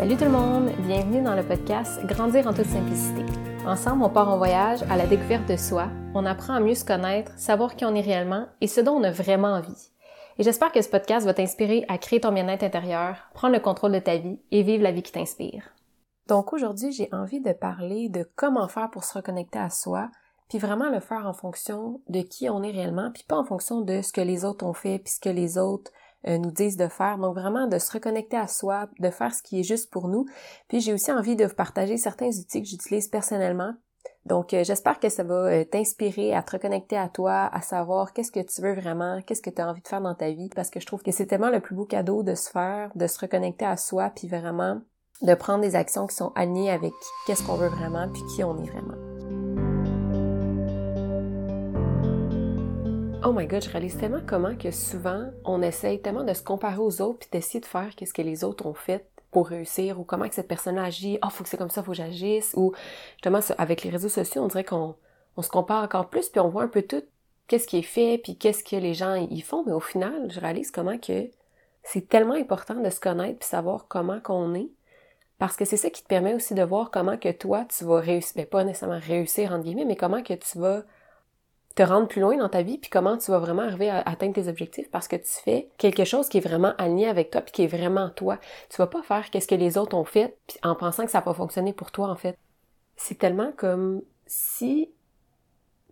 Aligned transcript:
Salut 0.00 0.16
tout 0.16 0.24
le 0.24 0.30
monde, 0.30 0.70
bienvenue 0.86 1.20
dans 1.20 1.34
le 1.34 1.46
podcast 1.46 2.02
Grandir 2.06 2.46
en 2.46 2.54
toute 2.54 2.64
simplicité. 2.64 3.22
Ensemble, 3.66 4.02
on 4.02 4.08
part 4.08 4.30
en 4.30 4.38
voyage 4.38 4.82
à 4.84 4.96
la 4.96 5.06
découverte 5.06 5.46
de 5.46 5.56
soi, 5.58 5.90
on 6.14 6.24
apprend 6.24 6.54
à 6.54 6.60
mieux 6.60 6.74
se 6.74 6.86
connaître, 6.86 7.38
savoir 7.38 7.76
qui 7.76 7.84
on 7.84 7.94
est 7.94 8.00
réellement 8.00 8.46
et 8.62 8.66
ce 8.66 8.80
dont 8.80 8.92
on 8.92 9.04
a 9.04 9.10
vraiment 9.10 9.48
envie. 9.48 9.90
Et 10.38 10.42
j'espère 10.42 10.72
que 10.72 10.80
ce 10.80 10.88
podcast 10.88 11.26
va 11.26 11.34
t'inspirer 11.34 11.84
à 11.88 11.98
créer 11.98 12.18
ton 12.18 12.32
bien-être 12.32 12.62
intérieur, 12.62 13.28
prendre 13.34 13.52
le 13.52 13.60
contrôle 13.60 13.92
de 13.92 13.98
ta 13.98 14.16
vie 14.16 14.40
et 14.50 14.62
vivre 14.62 14.82
la 14.82 14.90
vie 14.90 15.02
qui 15.02 15.12
t'inspire. 15.12 15.68
Donc 16.28 16.54
aujourd'hui, 16.54 16.92
j'ai 16.92 17.10
envie 17.12 17.42
de 17.42 17.52
parler 17.52 18.08
de 18.08 18.26
comment 18.36 18.68
faire 18.68 18.88
pour 18.88 19.04
se 19.04 19.12
reconnecter 19.12 19.58
à 19.58 19.68
soi, 19.68 20.08
puis 20.48 20.56
vraiment 20.56 20.88
le 20.88 21.00
faire 21.00 21.26
en 21.26 21.34
fonction 21.34 22.00
de 22.08 22.22
qui 22.22 22.48
on 22.48 22.62
est 22.62 22.72
réellement, 22.72 23.10
puis 23.12 23.24
pas 23.28 23.36
en 23.36 23.44
fonction 23.44 23.82
de 23.82 24.00
ce 24.00 24.14
que 24.14 24.22
les 24.22 24.46
autres 24.46 24.64
ont 24.64 24.72
fait, 24.72 24.98
puis 24.98 25.12
ce 25.12 25.20
que 25.20 25.28
les 25.28 25.58
autres 25.58 25.90
euh, 26.26 26.38
nous 26.38 26.50
disent 26.50 26.76
de 26.76 26.88
faire. 26.88 27.18
Donc 27.18 27.34
vraiment 27.34 27.66
de 27.66 27.78
se 27.78 27.92
reconnecter 27.92 28.36
à 28.36 28.46
soi, 28.46 28.88
de 28.98 29.10
faire 29.10 29.34
ce 29.34 29.42
qui 29.42 29.60
est 29.60 29.64
juste 29.64 29.90
pour 29.90 30.08
nous. 30.08 30.26
Puis 30.68 30.80
j'ai 30.80 30.92
aussi 30.92 31.12
envie 31.12 31.36
de 31.36 31.44
vous 31.44 31.54
partager 31.54 31.96
certains 31.96 32.28
outils 32.28 32.62
que 32.62 32.68
j'utilise 32.68 33.08
personnellement. 33.08 33.74
Donc 34.26 34.52
euh, 34.52 34.64
j'espère 34.64 35.00
que 35.00 35.08
ça 35.08 35.22
va 35.22 35.46
euh, 35.46 35.64
t'inspirer 35.64 36.34
à 36.34 36.42
te 36.42 36.52
reconnecter 36.52 36.96
à 36.96 37.08
toi, 37.08 37.48
à 37.52 37.62
savoir 37.62 38.12
qu'est-ce 38.12 38.32
que 38.32 38.40
tu 38.40 38.60
veux 38.60 38.74
vraiment, 38.74 39.20
qu'est-ce 39.22 39.42
que 39.42 39.50
tu 39.50 39.62
as 39.62 39.68
envie 39.68 39.82
de 39.82 39.88
faire 39.88 40.02
dans 40.02 40.14
ta 40.14 40.30
vie 40.30 40.50
parce 40.54 40.70
que 40.70 40.78
je 40.78 40.86
trouve 40.86 41.02
que 41.02 41.10
c'est 41.10 41.26
tellement 41.26 41.50
le 41.50 41.60
plus 41.60 41.74
beau 41.74 41.86
cadeau 41.86 42.22
de 42.22 42.34
se 42.34 42.50
faire, 42.50 42.90
de 42.94 43.06
se 43.06 43.18
reconnecter 43.18 43.64
à 43.64 43.76
soi 43.76 44.10
puis 44.14 44.28
vraiment 44.28 44.80
de 45.22 45.34
prendre 45.34 45.62
des 45.62 45.76
actions 45.76 46.06
qui 46.06 46.16
sont 46.16 46.32
alignées 46.34 46.70
avec 46.70 46.92
qu'est-ce 47.26 47.42
qu'on 47.42 47.56
veut 47.56 47.68
vraiment 47.68 48.08
puis 48.08 48.22
qui 48.34 48.44
on 48.44 48.56
est 48.62 48.70
vraiment. 48.70 49.09
Oh 53.22 53.32
my 53.32 53.46
god, 53.46 53.62
je 53.62 53.68
réalise 53.68 53.98
tellement 53.98 54.22
comment 54.26 54.56
que 54.56 54.70
souvent 54.70 55.26
on 55.44 55.60
essaye 55.60 56.00
tellement 56.00 56.24
de 56.24 56.32
se 56.32 56.42
comparer 56.42 56.78
aux 56.78 57.02
autres 57.02 57.18
puis 57.18 57.28
d'essayer 57.30 57.60
de 57.60 57.66
faire 57.66 57.94
qu'est-ce 57.94 58.14
que 58.14 58.22
les 58.22 58.44
autres 58.44 58.64
ont 58.64 58.72
fait 58.72 59.10
pour 59.30 59.48
réussir 59.48 60.00
ou 60.00 60.04
comment 60.04 60.26
que 60.26 60.34
cette 60.34 60.48
personne 60.48 60.78
agit. 60.78 61.18
Oh, 61.22 61.28
faut 61.28 61.44
que 61.44 61.50
c'est 61.50 61.58
comme 61.58 61.68
ça, 61.68 61.82
faut 61.82 61.90
que 61.90 61.98
j'agisse. 61.98 62.54
Ou 62.56 62.72
justement 63.16 63.40
avec 63.58 63.84
les 63.84 63.90
réseaux 63.90 64.08
sociaux, 64.08 64.42
on 64.42 64.46
dirait 64.46 64.64
qu'on 64.64 64.96
on 65.36 65.42
se 65.42 65.50
compare 65.50 65.84
encore 65.84 66.08
plus 66.08 66.30
puis 66.30 66.40
on 66.40 66.48
voit 66.48 66.62
un 66.62 66.68
peu 66.68 66.80
tout 66.80 67.02
qu'est-ce 67.46 67.66
qui 67.66 67.76
est 67.76 67.82
fait 67.82 68.16
puis 68.16 68.38
qu'est-ce 68.38 68.64
que 68.64 68.76
les 68.76 68.94
gens 68.94 69.14
y 69.14 69.40
font, 69.42 69.64
mais 69.66 69.72
au 69.72 69.80
final, 69.80 70.30
je 70.30 70.40
réalise 70.40 70.70
comment 70.70 70.96
que 70.96 71.28
c'est 71.82 72.08
tellement 72.08 72.34
important 72.34 72.76
de 72.76 72.88
se 72.88 73.00
connaître 73.00 73.40
puis 73.40 73.48
savoir 73.48 73.86
comment 73.86 74.20
qu'on 74.20 74.54
est. 74.54 74.70
Parce 75.38 75.56
que 75.56 75.66
c'est 75.66 75.76
ça 75.76 75.90
qui 75.90 76.02
te 76.02 76.08
permet 76.08 76.34
aussi 76.34 76.54
de 76.54 76.62
voir 76.62 76.90
comment 76.90 77.18
que 77.18 77.32
toi 77.32 77.66
tu 77.66 77.84
vas 77.84 78.00
réussir, 78.00 78.32
ben 78.36 78.46
pas 78.46 78.64
nécessairement 78.64 78.98
réussir 78.98 79.52
entre 79.52 79.64
guillemets, 79.64 79.84
mais 79.84 79.96
comment 79.96 80.22
que 80.22 80.34
tu 80.34 80.58
vas 80.58 80.84
te 81.80 81.88
rendre 81.88 82.08
plus 82.08 82.20
loin 82.20 82.36
dans 82.36 82.50
ta 82.50 82.60
vie, 82.60 82.76
puis 82.76 82.90
comment 82.90 83.16
tu 83.16 83.30
vas 83.30 83.38
vraiment 83.38 83.62
arriver 83.62 83.88
à 83.88 84.00
atteindre 84.00 84.34
tes 84.34 84.48
objectifs 84.48 84.90
parce 84.90 85.08
que 85.08 85.16
tu 85.16 85.30
fais 85.44 85.70
quelque 85.78 86.04
chose 86.04 86.28
qui 86.28 86.36
est 86.36 86.46
vraiment 86.46 86.74
aligné 86.76 87.08
avec 87.08 87.30
toi, 87.30 87.40
puis 87.40 87.52
qui 87.52 87.62
est 87.64 87.66
vraiment 87.66 88.10
toi. 88.10 88.38
Tu 88.68 88.76
vas 88.76 88.86
pas 88.86 89.02
faire 89.02 89.30
qu'est-ce 89.30 89.48
que 89.48 89.54
les 89.54 89.78
autres 89.78 89.96
ont 89.96 90.04
fait, 90.04 90.36
puis 90.46 90.58
en 90.62 90.74
pensant 90.74 91.06
que 91.06 91.10
ça 91.10 91.20
va 91.20 91.32
fonctionner 91.32 91.72
pour 91.72 91.90
toi, 91.90 92.08
en 92.08 92.16
fait. 92.16 92.36
C'est 92.96 93.16
tellement 93.16 93.52
comme 93.56 94.02
si 94.26 94.90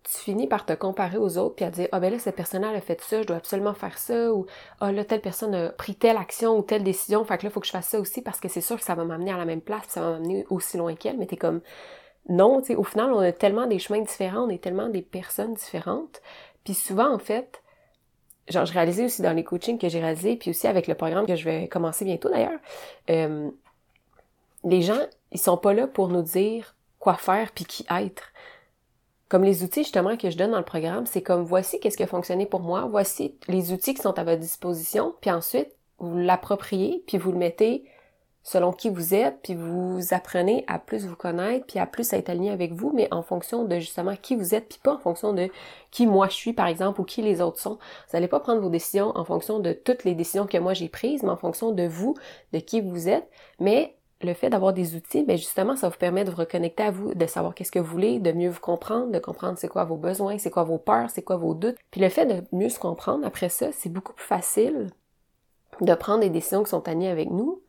tu 0.03 0.17
finis 0.17 0.45
par 0.45 0.67
te 0.67 0.73
comparer 0.73 1.17
aux 1.17 1.39
autres 1.39 1.55
puis 1.55 1.65
à 1.65 1.71
dire 1.71 1.87
ah 1.91 1.99
ben 1.99 2.11
là 2.11 2.19
cette 2.19 2.35
personne 2.35 2.61
là 2.61 2.69
a 2.69 2.81
fait 2.81 3.01
ça 3.01 3.21
je 3.21 3.27
dois 3.27 3.35
absolument 3.35 3.73
faire 3.73 3.97
ça 3.97 4.31
ou 4.31 4.45
ah 4.79 4.91
là 4.91 5.03
telle 5.03 5.21
personne 5.21 5.53
a 5.53 5.69
pris 5.69 5.93
telle 5.93 6.17
action 6.17 6.57
ou 6.57 6.61
telle 6.61 6.83
décision 6.83 7.25
fait 7.25 7.37
que 7.37 7.43
là 7.43 7.49
faut 7.49 7.59
que 7.59 7.67
je 7.67 7.71
fasse 7.71 7.89
ça 7.89 7.99
aussi 7.99 8.21
parce 8.21 8.39
que 8.39 8.47
c'est 8.47 8.61
sûr 8.61 8.77
que 8.77 8.83
ça 8.83 8.95
va 8.95 9.03
m'amener 9.03 9.31
à 9.31 9.37
la 9.37 9.45
même 9.45 9.61
place 9.61 9.83
ça 9.89 10.01
va 10.01 10.11
m'amener 10.11 10.45
aussi 10.49 10.77
loin 10.77 10.95
qu'elle 10.95 11.17
mais 11.17 11.27
t'es 11.27 11.37
comme 11.37 11.61
non, 12.29 12.61
au 12.77 12.83
final, 12.83 13.11
on 13.11 13.19
a 13.19 13.31
tellement 13.31 13.65
des 13.65 13.79
chemins 13.79 14.01
différents, 14.01 14.45
on 14.45 14.49
est 14.49 14.63
tellement 14.63 14.87
des 14.87 15.01
personnes 15.01 15.55
différentes. 15.55 16.21
Puis 16.63 16.75
souvent, 16.75 17.11
en 17.11 17.19
fait, 17.19 17.61
genre, 18.47 18.65
je 18.65 18.73
réalisais 18.73 19.05
aussi 19.05 19.21
dans 19.21 19.33
les 19.33 19.43
coachings 19.43 19.79
que 19.79 19.89
j'ai 19.89 19.99
réalisés, 19.99 20.35
puis 20.35 20.51
aussi 20.51 20.67
avec 20.67 20.87
le 20.87 20.95
programme 20.95 21.25
que 21.25 21.35
je 21.35 21.43
vais 21.43 21.67
commencer 21.67 22.05
bientôt 22.05 22.29
d'ailleurs, 22.29 22.59
euh, 23.09 23.49
les 24.63 24.81
gens, 24.81 24.99
ils 25.31 25.39
sont 25.39 25.57
pas 25.57 25.73
là 25.73 25.87
pour 25.87 26.09
nous 26.09 26.21
dire 26.21 26.75
quoi 26.99 27.15
faire 27.15 27.51
puis 27.51 27.65
qui 27.65 27.85
être. 27.89 28.31
Comme 29.27 29.43
les 29.43 29.63
outils 29.63 29.83
justement 29.83 30.17
que 30.17 30.29
je 30.29 30.37
donne 30.37 30.51
dans 30.51 30.57
le 30.57 30.65
programme, 30.65 31.05
c'est 31.05 31.21
comme 31.21 31.43
voici 31.43 31.79
qu'est-ce 31.79 31.97
qui 31.97 32.03
a 32.03 32.07
fonctionné 32.07 32.45
pour 32.45 32.61
moi, 32.61 32.87
voici 32.89 33.35
les 33.47 33.71
outils 33.71 33.93
qui 33.93 34.01
sont 34.01 34.17
à 34.17 34.23
votre 34.23 34.41
disposition, 34.41 35.15
puis 35.21 35.31
ensuite 35.31 35.75
vous 35.99 36.17
l'appropriez, 36.17 37.03
puis 37.07 37.17
vous 37.17 37.31
le 37.31 37.37
mettez 37.37 37.85
selon 38.49 38.71
qui 38.71 38.89
vous 38.89 39.13
êtes, 39.13 39.43
puis 39.43 39.53
vous 39.53 39.99
apprenez 40.09 40.63
à 40.65 40.79
plus 40.79 41.05
vous 41.05 41.15
connaître, 41.15 41.67
puis 41.67 41.77
à 41.77 41.85
plus 41.85 42.11
être 42.13 42.29
aligné 42.29 42.49
avec 42.49 42.73
vous, 42.73 42.91
mais 42.95 43.07
en 43.13 43.21
fonction 43.21 43.63
de 43.63 43.75
justement 43.75 44.15
qui 44.19 44.35
vous 44.35 44.55
êtes, 44.55 44.69
puis 44.69 44.79
pas 44.81 44.95
en 44.95 44.97
fonction 44.97 45.33
de 45.33 45.49
qui 45.91 46.07
moi 46.07 46.29
je 46.29 46.33
suis, 46.33 46.53
par 46.53 46.65
exemple, 46.65 46.99
ou 46.99 47.03
qui 47.03 47.21
les 47.21 47.41
autres 47.41 47.59
sont. 47.59 47.75
Vous 47.75 48.15
n'allez 48.15 48.27
pas 48.27 48.39
prendre 48.39 48.59
vos 48.59 48.69
décisions 48.69 49.15
en 49.15 49.23
fonction 49.23 49.59
de 49.59 49.73
toutes 49.73 50.03
les 50.03 50.15
décisions 50.15 50.47
que 50.47 50.57
moi 50.57 50.73
j'ai 50.73 50.89
prises, 50.89 51.21
mais 51.21 51.29
en 51.29 51.37
fonction 51.37 51.71
de 51.73 51.83
vous, 51.83 52.15
de 52.51 52.57
qui 52.57 52.81
vous 52.81 53.07
êtes. 53.07 53.29
Mais 53.59 53.95
le 54.23 54.33
fait 54.33 54.49
d'avoir 54.49 54.73
des 54.73 54.95
outils, 54.95 55.23
ben 55.23 55.37
justement, 55.37 55.75
ça 55.75 55.87
vous 55.87 55.97
permet 55.99 56.23
de 56.23 56.31
vous 56.31 56.37
reconnecter 56.37 56.81
à 56.81 56.89
vous, 56.89 57.13
de 57.13 57.25
savoir 57.27 57.53
qu'est-ce 57.53 57.71
que 57.71 57.77
vous 57.77 57.91
voulez, 57.91 58.17
de 58.17 58.31
mieux 58.31 58.49
vous 58.49 58.61
comprendre, 58.61 59.11
de 59.11 59.19
comprendre 59.19 59.59
c'est 59.59 59.67
quoi 59.67 59.83
vos 59.83 59.95
besoins, 59.95 60.39
c'est 60.39 60.49
quoi 60.49 60.63
vos 60.63 60.79
peurs, 60.79 61.11
c'est 61.11 61.21
quoi 61.21 61.37
vos 61.37 61.53
doutes. 61.53 61.77
Puis 61.91 62.01
le 62.01 62.09
fait 62.09 62.25
de 62.25 62.43
mieux 62.51 62.69
se 62.69 62.79
comprendre 62.79 63.27
après 63.27 63.49
ça, 63.49 63.67
c'est 63.73 63.89
beaucoup 63.89 64.13
plus 64.13 64.25
facile 64.25 64.89
de 65.81 65.93
prendre 65.93 66.21
des 66.21 66.31
décisions 66.31 66.63
qui 66.63 66.71
sont 66.71 66.87
alignées 66.87 67.09
avec 67.09 67.29
nous, 67.29 67.61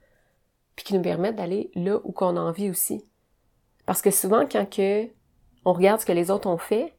puis 0.77 0.85
qui 0.85 0.95
nous 0.95 1.03
permettent 1.03 1.37
d'aller 1.37 1.71
là 1.75 1.99
où 2.05 2.13
qu'on 2.13 2.37
a 2.37 2.41
envie 2.41 2.71
aussi. 2.71 3.05
Parce 3.87 4.03
que 4.03 4.11
souvent, 4.11 4.47
quand 4.47 4.69
que 4.69 5.09
on 5.65 5.73
regarde 5.73 6.01
ce 6.01 6.07
que 6.07 6.13
les 6.13 6.31
autres 6.31 6.49
ont 6.49 6.59
fait, 6.59 6.95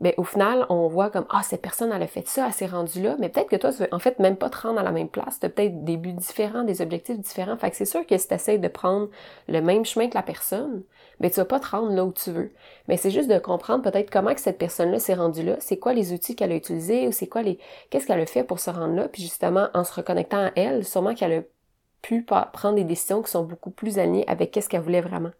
ben 0.00 0.12
au 0.18 0.24
final, 0.24 0.66
on 0.68 0.88
voit 0.88 1.10
comme 1.10 1.24
ah 1.30 1.42
cette 1.42 1.62
personne 1.62 1.90
elle 1.90 2.02
a 2.02 2.06
fait 2.06 2.26
ça, 2.28 2.46
elle 2.46 2.52
s'est 2.52 2.66
rendue 2.66 3.00
là, 3.02 3.16
mais 3.18 3.30
peut-être 3.30 3.48
que 3.48 3.56
toi 3.56 3.72
tu 3.72 3.78
veux 3.78 3.88
en 3.92 3.98
fait 3.98 4.18
même 4.18 4.36
pas 4.36 4.50
te 4.50 4.58
rendre 4.58 4.78
à 4.78 4.82
la 4.82 4.92
même 4.92 5.08
place, 5.08 5.40
tu 5.40 5.46
as 5.46 5.48
peut-être 5.48 5.84
des 5.84 5.96
buts 5.96 6.12
différents, 6.12 6.64
des 6.64 6.82
objectifs 6.82 7.18
différents. 7.18 7.56
Fait 7.56 7.70
que 7.70 7.76
c'est 7.76 7.86
sûr 7.86 8.06
que 8.06 8.16
si 8.18 8.28
tu 8.28 8.58
de 8.58 8.68
prendre 8.68 9.08
le 9.48 9.60
même 9.62 9.86
chemin 9.86 10.08
que 10.08 10.14
la 10.14 10.22
personne, 10.22 10.82
ben 11.18 11.30
tu 11.30 11.36
vas 11.40 11.46
pas 11.46 11.60
te 11.60 11.68
rendre 11.68 11.92
là 11.92 12.04
où 12.04 12.12
tu 12.12 12.30
veux. 12.30 12.52
Mais 12.88 12.98
c'est 12.98 13.10
juste 13.10 13.30
de 13.30 13.38
comprendre 13.38 13.82
peut-être 13.82 14.10
comment 14.10 14.34
que 14.34 14.40
cette 14.40 14.58
personne-là 14.58 14.98
s'est 14.98 15.14
rendue 15.14 15.42
là, 15.42 15.56
c'est 15.60 15.78
quoi 15.78 15.94
les 15.94 16.12
outils 16.12 16.36
qu'elle 16.36 16.52
a 16.52 16.56
utilisés 16.56 17.08
ou 17.08 17.12
c'est 17.12 17.28
quoi 17.28 17.40
les 17.42 17.58
qu'est-ce 17.88 18.06
qu'elle 18.06 18.20
a 18.20 18.26
fait 18.26 18.44
pour 18.44 18.60
se 18.60 18.70
rendre 18.70 18.94
là, 18.94 19.08
puis 19.08 19.22
justement 19.22 19.68
en 19.72 19.84
se 19.84 19.94
reconnectant 19.94 20.46
à 20.46 20.50
elle, 20.56 20.84
sûrement 20.84 21.14
qu'elle 21.14 21.32
a 21.32 21.42
pu 22.06 22.22
prendre 22.22 22.76
des 22.76 22.84
décisions 22.84 23.20
qui 23.20 23.32
sont 23.32 23.42
beaucoup 23.42 23.70
plus 23.70 23.98
alignées 23.98 24.24
avec 24.28 24.52
qu'est-ce 24.52 24.68
qu'elle 24.68 24.80
voulait 24.80 25.00
vraiment. 25.00 25.32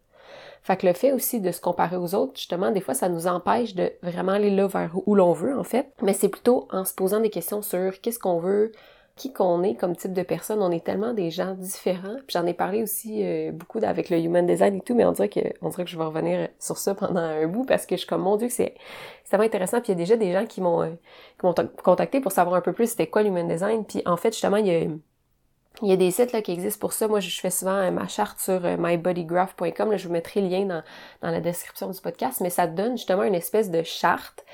Fait 0.65 0.77
que 0.77 0.84
le 0.84 0.94
fait 0.94 1.12
aussi 1.12 1.41
de 1.41 1.53
se 1.53 1.60
comparer 1.60 1.94
aux 1.94 2.16
autres, 2.16 2.32
justement, 2.34 2.72
des 2.72 2.81
fois, 2.81 2.94
ça 2.94 3.09
nous 3.09 3.28
empêche 3.28 3.77
de 3.77 3.93
vraiment 4.03 4.32
aller 4.32 4.50
là 4.50 4.66
vers 4.66 4.91
où 5.06 5.15
l'on 5.15 5.32
veut, 5.32 5.56
en 5.56 5.62
fait. 5.62 5.87
Mais 6.03 6.12
c'est 6.12 6.28
plutôt 6.28 6.66
en 6.72 6.84
se 6.84 6.93
posant 6.93 7.21
des 7.21 7.31
questions 7.31 7.62
sur 7.62 8.00
qu'est-ce 8.00 8.19
qu'on 8.19 8.41
veut, 8.41 8.72
qui 9.15 9.32
qu'on 9.32 9.62
est 9.62 9.77
comme 9.77 9.94
type 9.94 10.12
de 10.12 10.25
personne. 10.25 10.60
On 10.60 10.72
est 10.72 10.84
tellement 10.84 11.12
des 11.12 11.31
gens 11.31 11.54
différents. 11.54 12.16
Puis 12.27 12.34
j'en 12.34 12.44
ai 12.47 12.53
parlé 12.53 12.83
aussi 12.83 13.22
euh, 13.22 13.53
beaucoup 13.53 13.78
avec 13.81 14.10
le 14.10 14.19
human 14.19 14.44
design 14.44 14.75
et 14.75 14.81
tout, 14.81 14.97
mais 14.97 15.04
on 15.04 15.12
dirait 15.12 15.28
que 15.28 15.41
on 15.62 15.69
dirait 15.69 15.84
que 15.84 15.91
je 15.91 15.97
vais 15.97 16.04
revenir 16.04 16.48
sur 16.59 16.78
ça 16.78 16.97
pendant 16.97 17.21
un 17.21 17.47
bout 17.47 17.65
parce 17.65 17.87
que 17.87 17.94
je 17.94 18.00
suis 18.00 18.09
comme 18.09 18.22
mon 18.22 18.37
dieu 18.37 18.48
c'est 18.50 18.75
tellement 19.31 19.47
intéressant. 19.47 19.81
Puis 19.81 19.93
il 19.93 19.98
y 19.98 19.98
a 19.98 20.03
déjà 20.04 20.16
des 20.16 20.33
gens 20.33 20.47
qui 20.47 20.60
m'ont 20.60 20.83
euh, 20.83 20.91
contacté 21.84 22.21
pour 22.21 22.33
savoir 22.33 22.56
un 22.56 22.60
peu 22.60 22.72
plus 22.72 22.91
c'était 22.91 23.06
quoi 23.06 23.22
l'human 23.22 23.47
design. 23.47 23.84
Puis 23.84 24.03
en 24.04 24.16
fait 24.16 24.33
justement 24.33 24.56
il 24.56 24.66
y 24.66 24.75
a 24.75 24.87
il 25.82 25.88
y 25.88 25.92
a 25.92 25.97
des 25.97 26.10
sites 26.10 26.32
là, 26.32 26.42
qui 26.42 26.53
existent 26.53 26.81
pour 26.81 26.92
ça. 26.92 27.09
Moi, 27.09 27.20
je 27.20 27.28
fais 27.41 27.50
souvent 27.50 27.76
euh, 27.76 27.91
ma 27.91 28.09
charte 28.09 28.38
sur 28.38 28.64
euh, 28.64 28.76
mybodygraph.com. 28.78 29.97
Je 29.97 30.06
vous 30.06 30.12
mettrai 30.12 30.41
le 30.41 30.48
lien 30.48 30.64
dans, 30.64 30.82
dans 31.22 31.31
la 31.31 31.41
description 31.41 31.91
du 31.91 32.00
podcast, 32.00 32.41
mais 32.41 32.50
ça 32.50 32.66
donne 32.66 32.97
justement 32.97 33.25
une 33.25 33.34
espèce 33.34 33.70
de 33.70 33.82
charte 33.82 34.44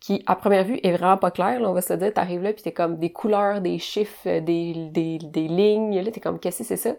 qui, 0.00 0.22
à 0.26 0.34
première 0.34 0.64
vue, 0.64 0.80
est 0.82 0.92
vraiment 0.92 1.18
pas 1.18 1.30
claire. 1.30 1.60
Là, 1.60 1.70
on 1.70 1.74
va 1.74 1.82
se 1.82 1.92
dire, 1.92 2.12
t'arrives 2.12 2.42
là, 2.42 2.52
puis 2.52 2.62
t'es 2.62 2.72
comme 2.72 2.98
des 2.98 3.12
couleurs, 3.12 3.60
des 3.60 3.78
chiffres, 3.78 4.40
des, 4.40 4.88
des, 4.90 5.18
des 5.18 5.48
lignes. 5.48 6.00
Là, 6.00 6.10
t'es 6.10 6.20
comme, 6.20 6.38
qu'est-ce 6.38 6.58
que 6.58 6.64
c'est 6.64 6.76
ça? 6.76 6.94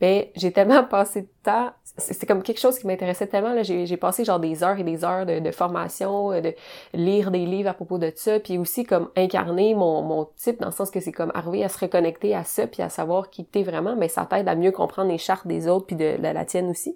ben 0.00 0.24
j'ai 0.34 0.50
tellement 0.50 0.82
passé 0.90 1.22
de 1.22 1.28
temps, 1.42 1.70
c'est 1.98 2.26
comme 2.26 2.42
quelque 2.42 2.60
chose 2.60 2.78
qui 2.78 2.86
m'intéressait 2.86 3.26
tellement, 3.26 3.52
là, 3.52 3.62
j'ai 3.62 3.96
passé 3.96 4.24
genre 4.24 4.40
des 4.40 4.64
heures 4.64 4.78
et 4.78 4.84
des 4.84 5.04
heures 5.04 5.26
de, 5.26 5.38
de, 5.38 5.50
formation, 5.50 6.32
euh, 6.32 6.40
de 6.40 6.54
lire 6.94 7.30
des 7.30 7.44
livres 7.44 7.68
à 7.68 7.74
propos 7.74 7.98
de 7.98 8.10
ça, 8.14 8.40
puis 8.40 8.58
aussi 8.58 8.84
comme 8.84 9.10
incarner 9.16 9.74
mon, 9.74 10.02
mon 10.02 10.28
type, 10.36 10.58
dans 10.60 10.66
le 10.66 10.72
sens 10.72 10.90
que 10.90 11.00
c'est 11.00 11.12
comme 11.12 11.30
arriver 11.34 11.62
à 11.64 11.68
se 11.68 11.78
reconnecter 11.78 12.34
à 12.34 12.44
ça, 12.44 12.66
puis 12.66 12.82
à 12.82 12.88
savoir 12.88 13.30
qui 13.30 13.44
t'es 13.44 13.62
vraiment, 13.62 13.94
mais 13.96 14.08
ça 14.08 14.26
t'aide 14.26 14.48
à 14.48 14.54
mieux 14.54 14.72
comprendre 14.72 15.10
les 15.10 15.18
chartes 15.18 15.46
des 15.46 15.68
autres, 15.68 15.86
puis 15.86 15.96
de, 15.96 16.16
de 16.16 16.22
la 16.22 16.44
tienne 16.44 16.70
aussi. 16.70 16.94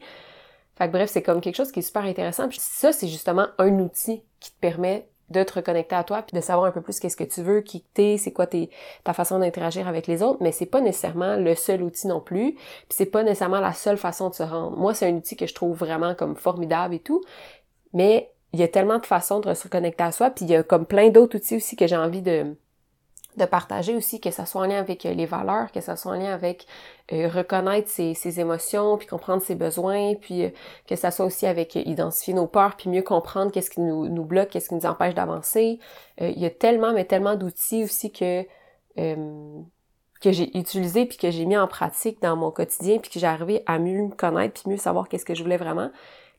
Fait 0.76 0.86
que 0.86 0.92
bref, 0.92 1.10
c'est 1.10 1.22
comme 1.22 1.40
quelque 1.40 1.56
chose 1.56 1.70
qui 1.70 1.80
est 1.80 1.82
super 1.82 2.04
intéressant, 2.04 2.48
puis 2.48 2.58
ça, 2.60 2.92
c'est 2.92 3.08
justement 3.08 3.46
un 3.58 3.78
outil 3.78 4.22
qui 4.40 4.50
te 4.50 4.58
permet 4.60 5.08
de 5.30 5.42
te 5.42 5.54
reconnecter 5.54 5.94
à 5.94 6.04
toi 6.04 6.22
puis 6.22 6.36
de 6.36 6.42
savoir 6.42 6.66
un 6.66 6.70
peu 6.70 6.80
plus 6.80 7.00
qu'est-ce 7.00 7.16
que 7.16 7.24
tu 7.24 7.42
veux, 7.42 7.60
qui 7.60 7.82
t'es, 7.94 8.16
c'est 8.18 8.32
quoi 8.32 8.46
tes, 8.46 8.70
ta 9.04 9.12
façon 9.12 9.38
d'interagir 9.38 9.88
avec 9.88 10.06
les 10.06 10.22
autres, 10.22 10.38
mais 10.40 10.52
c'est 10.52 10.66
pas 10.66 10.80
nécessairement 10.80 11.36
le 11.36 11.54
seul 11.54 11.82
outil 11.82 12.06
non 12.06 12.20
plus, 12.20 12.52
puis 12.52 12.88
c'est 12.90 13.06
pas 13.06 13.22
nécessairement 13.22 13.60
la 13.60 13.72
seule 13.72 13.96
façon 13.96 14.28
de 14.28 14.34
se 14.34 14.42
rendre. 14.42 14.76
Moi, 14.76 14.94
c'est 14.94 15.06
un 15.08 15.14
outil 15.14 15.36
que 15.36 15.46
je 15.46 15.54
trouve 15.54 15.76
vraiment 15.76 16.14
comme 16.14 16.36
formidable 16.36 16.94
et 16.94 17.00
tout, 17.00 17.22
mais 17.92 18.30
il 18.52 18.60
y 18.60 18.62
a 18.62 18.68
tellement 18.68 18.98
de 18.98 19.06
façons 19.06 19.40
de 19.40 19.52
se 19.54 19.64
reconnecter 19.64 20.04
à 20.04 20.12
soi, 20.12 20.30
puis 20.30 20.44
il 20.44 20.50
y 20.50 20.56
a 20.56 20.62
comme 20.62 20.86
plein 20.86 21.10
d'autres 21.10 21.36
outils 21.36 21.56
aussi 21.56 21.76
que 21.76 21.86
j'ai 21.86 21.96
envie 21.96 22.22
de 22.22 22.54
de 23.36 23.44
partager 23.44 23.96
aussi, 23.96 24.20
que 24.20 24.30
ça 24.30 24.46
soit 24.46 24.62
en 24.62 24.66
lien 24.66 24.78
avec 24.78 25.04
euh, 25.06 25.14
les 25.14 25.26
valeurs, 25.26 25.72
que 25.72 25.80
ça 25.80 25.96
soit 25.96 26.12
en 26.12 26.16
lien 26.16 26.32
avec 26.32 26.66
euh, 27.12 27.28
reconnaître 27.28 27.88
ses, 27.88 28.14
ses, 28.14 28.40
émotions, 28.40 28.96
puis 28.96 29.06
comprendre 29.06 29.42
ses 29.42 29.54
besoins, 29.54 30.14
puis 30.14 30.44
euh, 30.44 30.50
que 30.86 30.96
ça 30.96 31.10
soit 31.10 31.26
aussi 31.26 31.46
avec 31.46 31.74
identifier 31.74 32.34
nos 32.34 32.46
peurs, 32.46 32.76
puis 32.76 32.88
mieux 32.88 33.02
comprendre 33.02 33.50
qu'est-ce 33.50 33.70
qui 33.70 33.80
nous, 33.80 34.08
nous 34.08 34.24
bloque, 34.24 34.50
qu'est-ce 34.50 34.68
qui 34.68 34.74
nous 34.74 34.86
empêche 34.86 35.14
d'avancer. 35.14 35.78
il 36.20 36.38
y 36.38 36.46
a 36.46 36.50
tellement, 36.50 36.92
mais 36.92 37.04
tellement 37.04 37.36
d'outils 37.36 37.84
aussi 37.84 38.12
que 38.12 38.44
que 40.20 40.32
j'ai 40.32 40.56
utilisé 40.56 41.04
puis 41.04 41.18
que 41.18 41.30
j'ai 41.30 41.44
mis 41.44 41.56
en 41.56 41.66
pratique 41.66 42.22
dans 42.22 42.34
mon 42.34 42.50
quotidien 42.50 42.98
puis 42.98 43.10
que 43.10 43.18
j'ai 43.18 43.26
arrivé 43.26 43.62
à 43.66 43.78
mieux 43.78 44.04
me 44.04 44.14
connaître 44.14 44.62
puis 44.62 44.70
mieux 44.70 44.78
savoir 44.78 45.08
qu'est-ce 45.08 45.24
que 45.24 45.34
je 45.34 45.42
voulais 45.42 45.58
vraiment 45.58 45.90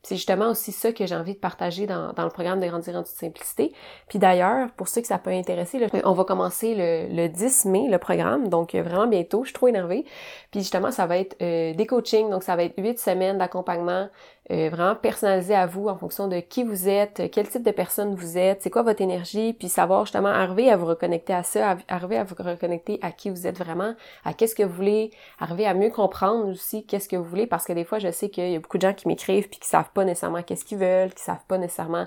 c'est 0.05 0.17
justement 0.17 0.51
aussi 0.51 0.71
ça 0.71 0.91
que 0.91 1.07
j'ai 1.07 1.15
envie 1.15 1.33
de 1.33 1.39
partager 1.39 1.87
dans, 1.87 2.13
dans 2.13 2.25
le 2.25 2.29
programme 2.29 2.59
de 2.59 2.67
Grandir 2.67 2.95
en 2.95 3.03
toute 3.03 3.15
simplicité. 3.15 3.73
Puis 4.07 4.19
d'ailleurs, 4.19 4.69
pour 4.73 4.87
ceux 4.87 5.01
que 5.01 5.07
ça 5.07 5.17
peut 5.17 5.31
intéresser, 5.31 5.79
on 6.03 6.13
va 6.13 6.23
commencer 6.23 6.75
le, 6.75 7.07
le, 7.13 7.27
10 7.27 7.65
mai, 7.65 7.87
le 7.89 7.97
programme, 7.97 8.47
donc 8.49 8.75
euh, 8.75 8.83
vraiment 8.83 9.07
bientôt. 9.07 9.43
Je 9.43 9.47
suis 9.47 9.53
trop 9.55 9.67
énervée. 9.67 10.05
Puis 10.51 10.59
justement, 10.59 10.91
ça 10.91 11.07
va 11.07 11.17
être 11.17 11.35
euh, 11.41 11.73
des 11.73 11.87
coachings, 11.87 12.29
donc 12.29 12.43
ça 12.43 12.55
va 12.55 12.63
être 12.63 12.75
huit 12.77 12.99
semaines 12.99 13.39
d'accompagnement 13.39 14.07
euh, 14.51 14.69
vraiment 14.69 14.95
personnalisé 14.95 15.56
à 15.56 15.65
vous 15.65 15.88
en 15.88 15.97
fonction 15.97 16.27
de 16.27 16.39
qui 16.39 16.63
vous 16.63 16.88
êtes, 16.88 17.31
quel 17.31 17.50
type 17.50 17.63
de 17.63 17.71
personne 17.71 18.13
vous 18.13 18.38
êtes, 18.38 18.62
c'est 18.62 18.69
quoi 18.69 18.83
votre 18.83 19.01
énergie, 19.01 19.53
puis 19.53 19.69
savoir 19.69 20.06
justement 20.06 20.30
arriver 20.30 20.69
à 20.69 20.77
vous 20.77 20.86
reconnecter 20.86 21.33
à 21.33 21.42
ça, 21.42 21.77
arriver 21.88 22.18
à 22.18 22.24
vous 22.24 22.36
reconnecter 22.38 23.00
à 23.01 23.12
qui 23.12 23.31
vous 23.31 23.47
êtes 23.47 23.57
vraiment, 23.57 23.95
à 24.24 24.33
qu'est-ce 24.33 24.53
que 24.53 24.62
vous 24.62 24.74
voulez, 24.74 25.09
arriver 25.39 25.65
à 25.65 25.74
mieux 25.74 25.89
comprendre 25.89 26.47
aussi 26.50 26.86
qu'est-ce 26.86 27.09
que 27.09 27.15
vous 27.15 27.24
voulez, 27.24 27.47
parce 27.47 27.65
que 27.65 27.74
des 27.74 27.86
fois, 27.86 27.97
je 27.97 28.12
sais 28.12 28.30
qu'il 28.30 28.51
y 28.51 28.56
a 28.56 28.59
beaucoup 28.59 28.77
de 28.77 28.83
gens 28.83 28.94
qui 28.94 29.07
m'écrivent 29.07 29.50
puis 29.50 29.59
qui 29.59 29.68
savent 29.68 29.92
pas 29.94 30.06
nécessairement 30.06 30.44
qu'est-ce 30.44 30.65
qu'ils 30.65 30.77
veulent, 30.77 31.13
qui 31.13 31.24
savent 31.24 31.45
pas 31.48 31.57
nécessairement 31.57 32.06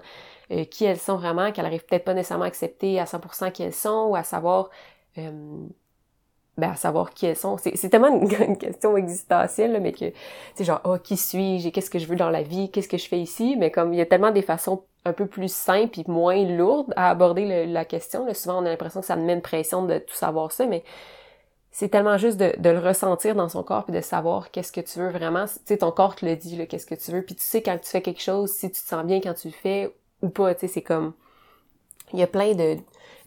euh, 0.53 0.65
qui 0.65 0.85
elles 0.85 0.99
sont 0.99 1.17
vraiment, 1.17 1.51
qu'elles 1.53 1.67
arrivent 1.67 1.85
peut-être 1.85 2.05
pas 2.05 2.15
nécessairement 2.15 2.45
à 2.45 2.49
accepter 2.49 3.01
à 3.01 3.05
100% 3.05 3.53
qui 3.53 3.65
elles 3.65 3.75
sont 3.75 4.07
ou 4.11 4.17
à 4.17 4.23
savoir 4.23 4.71
euh, 5.19 5.67
ben, 6.59 6.73
à 6.73 6.75
savoir 6.75 7.11
qui 7.15 7.25
elles 7.27 7.37
sont. 7.37 7.57
C'est 7.57 7.89
tellement 7.89 8.09
une, 8.09 8.57
question 8.59 8.97
existentielle, 8.97 9.81
mais 9.81 9.93
que, 9.93 10.13
c'est 10.57 10.65
genre, 10.65 10.81
oh, 10.85 10.97
qui 11.03 11.17
suis-je 11.17 11.69
qu'est-ce 11.71 11.89
que 11.89 12.01
je 12.01 12.07
veux 12.07 12.17
dans 12.17 12.31
la 12.31 12.43
vie, 12.43 12.71
qu'est-ce 12.71 12.89
que 12.89 12.99
je 12.99 13.09
fais 13.09 13.21
ici, 13.21 13.57
mais 13.57 13.71
comme 13.71 13.95
il 13.95 13.99
y 13.99 14.03
a 14.03 14.07
tellement 14.07 14.33
des 14.33 14.43
façons 14.43 14.83
un 15.05 15.13
peu 15.13 15.27
plus 15.27 15.51
simples 15.53 16.01
et 16.01 16.05
moins 16.09 16.45
lourdes 16.45 16.93
à 16.97 17.11
aborder 17.11 17.65
la 17.67 17.85
question, 17.85 18.27
là, 18.27 18.35
souvent 18.35 18.61
on 18.61 18.67
a 18.67 18.71
l'impression 18.71 19.01
que 19.01 19.07
ça 19.07 19.15
me 19.15 19.23
met 19.23 19.35
une 19.35 19.41
pression 19.41 19.85
de 19.85 19.99
tout 19.99 20.15
savoir 20.15 20.51
ça, 20.51 20.67
mais 20.67 20.83
c'est 21.71 21.91
tellement 21.91 22.19
juste 22.19 22.39
de, 22.39 22.53
de, 22.59 22.71
le 22.71 22.81
ressentir 22.81 23.37
dans 23.37 23.49
son 23.49 23.63
corps 23.63 23.85
puis 23.85 23.95
de 23.95 24.01
savoir 24.01 24.51
qu'est-ce 24.51 24.73
que 24.73 24.81
tu 24.81 24.99
veux 24.99 25.11
vraiment. 25.11 25.45
Tu 25.47 25.61
sais, 25.65 25.79
ton 25.79 25.93
corps 25.93 26.17
te 26.17 26.27
le 26.27 26.35
dit, 26.35 26.67
qu'est-ce 26.67 26.87
que 26.87 26.97
tu 26.97 27.13
veux, 27.13 27.23
puis 27.23 27.37
tu 27.37 27.45
sais 27.45 27.63
quand 27.63 27.79
tu 27.79 27.89
fais 27.89 28.03
quelque 28.03 28.21
chose, 28.21 28.51
si 28.51 28.69
tu 28.71 28.83
te 28.83 28.89
sens 28.89 29.05
bien 29.05 29.21
quand 29.21 29.35
tu 29.35 29.47
le 29.47 29.55
fais 29.55 29.95
ou 30.23 30.29
pas, 30.29 30.55
tu 30.55 30.63
sais, 30.63 30.67
c'est 30.67 30.83
comme... 30.83 31.13
Il 32.13 32.19
y 32.19 32.23
a 32.23 32.27
plein 32.27 32.55
de 32.55 32.77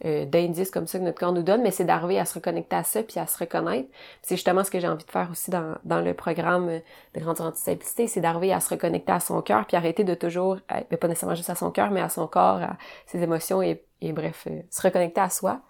euh, 0.04 0.26
d'indices 0.26 0.72
comme 0.72 0.88
ça 0.88 0.98
que 0.98 1.04
notre 1.04 1.20
corps 1.20 1.32
nous 1.32 1.44
donne, 1.44 1.62
mais 1.62 1.70
c'est 1.70 1.86
d'arriver 1.86 2.18
à 2.18 2.26
se 2.26 2.34
reconnecter 2.34 2.76
à 2.76 2.84
ça 2.84 3.04
puis 3.04 3.20
à 3.20 3.28
se 3.28 3.38
reconnaître. 3.38 3.88
C'est 4.24 4.36
justement 4.36 4.64
ce 4.64 4.72
que 4.72 4.80
j'ai 4.80 4.88
envie 4.88 5.06
de 5.06 5.12
faire 5.12 5.30
aussi 5.32 5.52
dans, 5.52 5.76
dans 5.84 6.02
le 6.02 6.16
programme 6.16 6.68
de 7.14 7.20
Grandir 7.20 7.46
en 7.46 7.52
c'est 7.54 8.20
d'arriver 8.20 8.52
à 8.52 8.60
se 8.60 8.70
reconnecter 8.70 9.12
à 9.12 9.20
son 9.20 9.42
cœur 9.44 9.68
puis 9.68 9.78
arrêter 9.78 10.04
de 10.04 10.16
toujours, 10.16 10.58
mais 10.90 10.98
pas 10.98 11.08
nécessairement 11.08 11.36
juste 11.36 11.52
à 11.52 11.56
son 11.56 11.70
cœur, 11.70 11.92
mais 11.92 12.02
à 12.02 12.10
son 12.10 12.26
corps, 12.26 12.64
à 12.64 12.78
ses 13.06 13.22
émotions 13.22 13.62
et, 13.62 13.84
et 14.02 14.12
bref, 14.12 14.48
euh, 14.50 14.62
se 14.72 14.82
reconnecter 14.82 15.22
à 15.22 15.30
soi, 15.30 15.62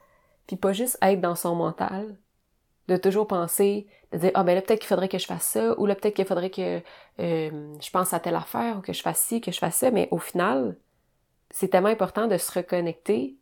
puis 0.48 0.56
pas 0.56 0.72
juste 0.72 0.98
être 1.02 1.20
dans 1.20 1.36
son 1.36 1.56
mental, 1.56 2.16
de 2.88 2.96
toujours 2.96 3.28
penser, 3.28 3.88
de 4.14 4.18
dire 4.18 4.32
ah 4.34 4.44
ben 4.44 4.56
là 4.56 4.62
peut-être 4.62 4.80
qu'il 4.80 4.88
faudrait 4.88 5.10
que 5.10 5.18
je 5.18 5.26
fasse 5.26 5.44
ça 5.44 5.78
ou 5.78 5.86
là 5.86 5.96
peut-être 5.96 6.16
qu'il 6.16 6.26
faudrait 6.26 6.50
que 6.50 6.82
euh, 7.20 7.76
je 7.82 7.90
pense 7.90 8.14
à 8.14 8.20
telle 8.22 8.36
affaire 8.36 8.78
ou 8.78 8.82
que 8.82 8.94
je 8.94 9.02
fasse 9.02 9.20
ci, 9.20 9.42
que 9.42 9.52
je 9.52 9.60
fasse 9.60 9.76
ça, 9.76 9.92
mais 9.92 10.08
au 10.12 10.20
final, 10.20 10.78
c'est 11.52 11.70
tellement 11.70 11.90
important 11.90 12.28
de 12.28 12.38
se 12.38 12.52
reconnecter 12.52 13.36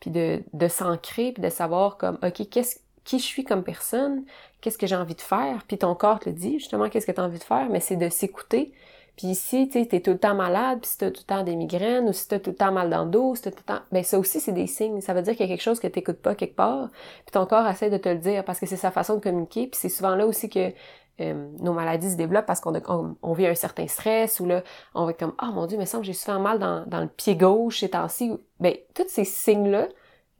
puis 0.00 0.10
de, 0.10 0.42
de 0.52 0.68
s'ancrer, 0.68 1.32
puis 1.32 1.42
de 1.42 1.48
savoir 1.48 1.96
comme, 1.96 2.18
OK, 2.22 2.48
qu'est-ce 2.50 2.78
qui 3.04 3.18
je 3.18 3.24
suis 3.24 3.44
comme 3.44 3.62
personne, 3.62 4.24
qu'est-ce 4.60 4.78
que 4.78 4.86
j'ai 4.86 4.96
envie 4.96 5.14
de 5.14 5.20
faire, 5.20 5.64
puis 5.66 5.78
ton 5.78 5.94
corps 5.94 6.18
te 6.18 6.28
le 6.28 6.34
dit, 6.34 6.58
justement, 6.58 6.88
qu'est-ce 6.88 7.06
que 7.06 7.12
tu 7.12 7.20
as 7.20 7.24
envie 7.24 7.38
de 7.38 7.44
faire, 7.44 7.68
mais 7.70 7.80
c'est 7.80 7.96
de 7.96 8.08
s'écouter. 8.08 8.72
Puis 9.16 9.28
ici, 9.28 9.70
tu 9.70 9.86
t'es 9.88 10.00
tout 10.00 10.10
le 10.10 10.18
temps 10.18 10.34
malade, 10.34 10.80
puis 10.82 10.90
si 10.90 10.98
t'as 10.98 11.10
tout 11.10 11.22
le 11.22 11.26
temps 11.26 11.42
des 11.42 11.56
migraines, 11.56 12.08
ou 12.08 12.12
si 12.12 12.28
t'as 12.28 12.38
tout 12.38 12.50
le 12.50 12.56
temps 12.56 12.72
mal 12.72 12.90
dans 12.90 13.04
le 13.04 13.10
dos, 13.10 13.34
si 13.34 13.42
t'as 13.42 13.50
tout 13.50 13.62
le 13.66 13.74
temps... 13.74 13.80
Ben 13.90 14.04
ça 14.04 14.18
aussi, 14.18 14.40
c'est 14.40 14.52
des 14.52 14.66
signes. 14.66 15.00
Ça 15.00 15.14
veut 15.14 15.22
dire 15.22 15.34
qu'il 15.34 15.46
y 15.46 15.48
a 15.48 15.52
quelque 15.52 15.62
chose 15.62 15.80
que 15.80 15.86
t'écoutes 15.86 16.20
pas 16.20 16.34
quelque 16.34 16.56
part, 16.56 16.90
puis 17.24 17.32
ton 17.32 17.46
corps 17.46 17.66
essaie 17.66 17.88
de 17.88 17.96
te 17.96 18.10
le 18.10 18.18
dire, 18.18 18.44
parce 18.44 18.60
que 18.60 18.66
c'est 18.66 18.76
sa 18.76 18.90
façon 18.90 19.14
de 19.14 19.20
communiquer, 19.20 19.68
puis 19.68 19.78
c'est 19.80 19.88
souvent 19.88 20.14
là 20.16 20.26
aussi 20.26 20.50
que 20.50 20.72
euh, 21.20 21.48
nos 21.60 21.72
maladies 21.72 22.12
se 22.12 22.16
développent 22.16 22.46
parce 22.46 22.60
qu'on 22.60 23.16
on, 23.22 23.32
vit 23.32 23.46
un 23.46 23.54
certain 23.54 23.86
stress, 23.86 24.40
ou 24.40 24.46
là, 24.46 24.62
on 24.94 25.04
va 25.04 25.12
être 25.12 25.18
comme 25.18 25.34
«Ah, 25.38 25.48
oh, 25.50 25.54
mon 25.54 25.66
Dieu, 25.66 25.78
mais 25.78 25.86
semble 25.86 26.02
que 26.02 26.08
j'ai 26.08 26.12
souvent 26.12 26.40
mal 26.40 26.58
dans, 26.58 26.84
dans 26.86 27.00
le 27.00 27.08
pied 27.08 27.36
gauche 27.36 27.80
ces 27.80 27.90
temps-ci.» 27.90 28.32
Ben, 28.60 28.74
tous 28.94 29.08
ces 29.08 29.24
signes-là, 29.24 29.88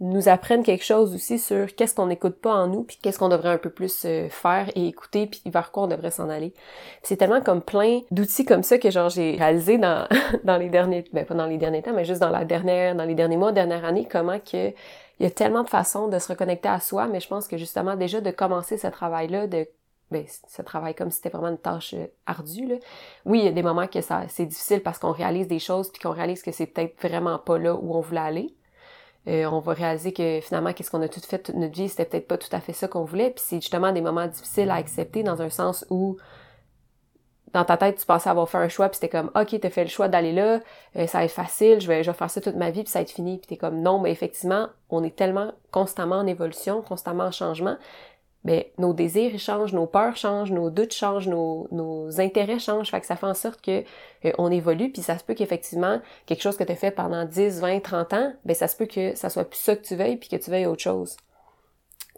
nous 0.01 0.29
apprennent 0.29 0.63
quelque 0.63 0.85
chose 0.85 1.15
aussi 1.15 1.39
sur 1.39 1.75
qu'est-ce 1.75 1.95
qu'on 1.95 2.07
n'écoute 2.07 2.37
pas 2.37 2.53
en 2.53 2.67
nous, 2.67 2.83
puis 2.83 2.99
qu'est-ce 3.01 3.19
qu'on 3.19 3.31
devrait 3.31 3.51
un 3.51 3.59
peu 3.59 3.71
plus 3.71 4.05
euh, 4.05 4.29
faire 4.29 4.71
et 4.75 4.87
écouter, 4.87 5.27
puis 5.27 5.41
vers 5.47 5.73
quoi 5.73 5.85
on 5.85 5.87
devrait 5.87 6.11
s'en 6.11 6.29
aller. 6.29 6.53
C'est 7.03 7.17
tellement 7.17 7.41
comme 7.41 7.63
plein 7.63 8.01
d'outils 8.11 8.45
comme 8.45 8.63
ça 8.63 8.77
que 8.77 8.91
genre 8.91 9.09
j'ai 9.09 9.37
réalisé 9.37 9.79
dans 9.79 10.07
dans 10.45 10.59
les 10.59 10.69
derniers, 10.69 11.05
ben 11.13 11.25
pas 11.25 11.35
dans 11.35 11.47
les 11.47 11.57
derniers 11.57 11.83
temps, 11.83 11.95
mais 11.95 12.05
juste 12.05 12.21
dans 12.21 12.31
la 12.31 12.45
dernière, 12.45 12.95
dans 12.95 13.05
les 13.05 13.15
derniers 13.15 13.39
mois, 13.39 13.53
dernière 13.53 13.85
année, 13.85 14.07
comment 14.11 14.39
que 14.39 14.73
il 15.19 15.23
y 15.23 15.27
a 15.27 15.31
tellement 15.31 15.63
de 15.63 15.71
façons 15.71 16.09
de 16.09 16.19
se 16.19 16.29
reconnecter 16.29 16.69
à 16.69 16.79
soi, 16.79 17.07
mais 17.07 17.21
je 17.21 17.29
pense 17.29 17.49
que 17.49 17.57
justement 17.57 17.97
déjà 17.97 18.21
de 18.21 18.31
commencer 18.31 18.77
ce 18.77 18.89
travail-là, 18.89 19.47
de 19.47 19.67
ben, 20.11 20.25
ce 20.27 20.63
travail 20.63 20.95
comme 20.95 21.11
si 21.11 21.17
c'était 21.17 21.31
vraiment 21.31 21.49
une 21.49 21.59
tâche 21.59 21.95
euh, 21.95 22.07
ardue. 22.27 22.67
Là. 22.67 22.77
Oui, 23.25 23.41
il 23.41 23.45
y 23.45 23.49
a 23.49 23.53
des 23.53 23.63
moments 23.63 23.87
que 23.89 24.01
ça 24.01 24.25
c'est 24.29 24.47
difficile 24.47 24.83
parce 24.83 24.99
qu'on 24.99 25.13
réalise 25.13 25.49
des 25.49 25.59
choses 25.59 25.91
puis 25.91 26.01
qu'on 26.01 26.13
réalise 26.13 26.43
que 26.43 26.53
c'est 26.53 26.67
peut-être 26.67 27.01
vraiment 27.03 27.39
pas 27.39 27.59
là 27.59 27.75
où 27.75 27.95
on 27.95 28.01
voulait 28.01 28.21
aller. 28.21 28.55
Euh, 29.29 29.47
on 29.47 29.59
va 29.59 29.73
réaliser 29.73 30.13
que 30.13 30.41
finalement, 30.41 30.73
qu'est-ce 30.73 30.91
qu'on 30.91 31.03
a 31.03 31.09
tout 31.09 31.21
fait 31.21 31.41
toute 31.41 31.57
notre 31.57 31.75
vie, 31.75 31.89
c'était 31.89 32.05
peut-être 32.05 32.29
pas 32.29 32.39
tout 32.39 32.49
à 32.53 32.61
fait 32.61 32.73
ça 32.73 32.87
qu'on 32.87 33.05
voulait. 33.05 33.31
Puis 33.31 33.43
c'est 33.45 33.61
justement 33.61 33.93
des 33.93 34.01
moments 34.01 34.29
difficiles 34.29 34.71
à 34.71 34.75
accepter 34.75 35.25
dans 35.25 35.43
un 35.43 35.51
sens 35.51 35.85
où 35.91 36.17
dans 37.53 37.65
ta 37.65 37.77
tête, 37.77 37.97
tu 37.97 38.07
pensais 38.07 38.29
avoir 38.29 38.49
fait 38.49 38.59
un 38.59 38.69
choix, 38.69 38.89
puis 38.89 38.97
c'était 39.01 39.09
comme, 39.09 39.31
OK, 39.35 39.59
t'as 39.59 39.71
fait 39.71 39.85
le 39.85 39.89
choix 39.89 40.09
d'aller 40.09 40.33
là, 40.33 40.61
euh, 40.97 41.07
ça 41.07 41.19
va 41.19 41.25
être 41.25 41.31
facile, 41.31 41.81
je 41.81 41.89
vais, 41.89 42.03
je 42.05 42.11
vais 42.11 42.17
faire 42.17 42.31
ça 42.31 42.41
toute 42.41 42.57
ma 42.57 42.71
vie, 42.71 42.83
puis 42.83 42.91
ça 42.91 42.99
va 42.99 43.05
être 43.05 43.11
fini. 43.11 43.39
Puis 43.39 43.47
t'es 43.47 43.57
comme, 43.57 43.81
non, 43.81 43.99
mais 43.99 44.11
effectivement, 44.13 44.69
on 44.91 45.03
est 45.03 45.17
tellement 45.17 45.53
constamment 45.71 46.17
en 46.17 46.27
évolution, 46.27 46.83
constamment 46.83 47.25
en 47.25 47.31
changement, 47.31 47.77
ben, 48.47 48.63
nos 48.79 48.93
désirs 48.93 49.37
changent, 49.41 49.73
nos 49.73 49.89
peurs 49.89 50.15
changent, 50.15 50.53
nos 50.53 50.71
doutes 50.71 50.95
changent, 50.95 51.27
nos, 51.27 51.67
nos 51.73 52.21
intérêts 52.21 52.61
changent. 52.61 52.93
Fait 52.93 53.01
que 53.01 53.07
ça 53.07 53.17
fait 53.17 53.27
en 53.27 53.35
sorte 53.35 53.61
que 53.61 53.83
euh, 54.25 54.33
on 54.39 54.53
évolue, 54.53 54.93
puis 54.93 55.03
ça 55.03 55.19
se 55.19 55.25
peut 55.25 55.35
qu'effectivement, 55.35 56.01
quelque 56.27 56.43
chose 56.43 56.57
que 56.57 56.63
tu 56.63 56.71
as 56.71 56.77
fait 56.77 56.93
pendant 56.93 57.25
10, 57.25 57.59
20, 57.59 57.81
30 57.81 58.13
ans, 58.13 58.33
ben 58.45 58.55
ça 58.55 58.69
se 58.69 58.77
peut 58.77 58.87
que 58.87 59.17
ça 59.17 59.31
soit 59.31 59.47
plus 59.47 59.59
ça 59.59 59.75
que 59.75 59.83
tu 59.83 59.97
veuilles, 59.97 60.17
puis 60.17 60.29
que 60.29 60.37
tu 60.37 60.49
veuilles 60.53 60.67
autre 60.67 60.81
chose. 60.81 61.17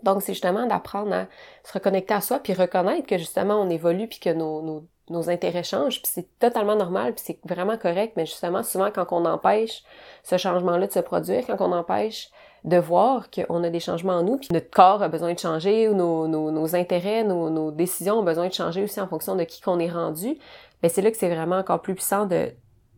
Donc, 0.02 0.20
c'est 0.20 0.34
justement 0.34 0.66
d'apprendre 0.66 1.14
à 1.14 1.26
se 1.64 1.72
reconnecter 1.72 2.12
à 2.12 2.20
soi, 2.20 2.40
puis 2.40 2.52
reconnaître 2.52 3.06
que 3.06 3.16
justement 3.16 3.54
on 3.54 3.70
évolue, 3.70 4.06
puis 4.06 4.18
que 4.18 4.30
nos, 4.30 4.60
nos, 4.60 4.84
nos 5.08 5.30
intérêts 5.30 5.62
changent, 5.62 6.02
puis 6.02 6.12
c'est 6.14 6.38
totalement 6.38 6.76
normal, 6.76 7.14
puis 7.14 7.24
c'est 7.26 7.40
vraiment 7.48 7.78
correct, 7.78 8.12
mais 8.16 8.26
justement, 8.26 8.62
souvent 8.62 8.90
quand 8.90 9.06
on 9.12 9.24
empêche 9.24 9.82
ce 10.24 10.36
changement-là 10.36 10.88
de 10.88 10.92
se 10.92 11.00
produire, 11.00 11.46
quand 11.46 11.66
on 11.66 11.72
empêche 11.72 12.28
de 12.64 12.76
voir 12.76 13.30
qu'on 13.30 13.62
a 13.64 13.70
des 13.70 13.80
changements 13.80 14.14
en 14.14 14.22
nous, 14.22 14.36
puis 14.36 14.48
notre 14.52 14.70
corps 14.70 15.02
a 15.02 15.08
besoin 15.08 15.32
de 15.32 15.38
changer, 15.38 15.88
ou 15.88 15.94
nos, 15.94 16.26
nos, 16.26 16.74
intérêts, 16.74 17.24
nos, 17.24 17.50
nos, 17.50 17.70
décisions 17.70 18.18
ont 18.18 18.22
besoin 18.22 18.48
de 18.48 18.52
changer 18.52 18.82
aussi 18.82 19.00
en 19.00 19.06
fonction 19.06 19.36
de 19.36 19.44
qui 19.44 19.60
qu'on 19.60 19.78
est 19.78 19.90
rendu, 19.90 20.36
mais 20.82 20.88
c'est 20.88 21.02
là 21.02 21.10
que 21.10 21.16
c'est 21.16 21.32
vraiment 21.32 21.58
encore 21.58 21.80
plus 21.80 21.94
puissant 21.94 22.26
de, 22.26 22.50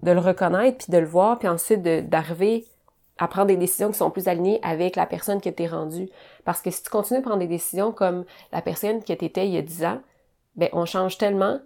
de 0.03 0.11
le 0.11 0.21
reconnaître, 0.21 0.85
puis 0.85 0.93
de 0.93 0.99
le 0.99 1.07
voir, 1.07 1.39
puis 1.39 1.49
ensuite 1.49 1.83
d'arriver 1.83 2.67
à 3.19 3.29
prendre 3.29 3.49
des 3.49 3.57
décisions 3.57 3.91
qui 3.91 3.99
sont 3.99 4.11
plus 4.11 4.29
alignées 4.29 4.61
avec 4.63 4.97
la 4.97 5.05
personne 5.05 5.41
que 5.41 5.51
tu 5.51 5.63
es 5.63 5.67
rendue. 5.67 6.09
Parce 6.45 6.63
que 6.63 6.71
si 6.71 6.83
tu 6.83 6.89
continues 6.89 7.21
à 7.21 7.23
prendre 7.23 7.39
des 7.39 7.47
décisions 7.47 7.93
comme 7.93 8.25
la 8.51 8.63
personne 8.63 9.05
que 9.05 9.13
tu 9.13 9.25
étais 9.25 9.47
il 9.47 9.53
y 9.53 9.59
a 9.59 9.63
10 9.63 9.85
ans, 9.85 10.01
ben 10.57 10.71
on 10.73 10.87
change 10.87 11.19
tellement 11.19 11.61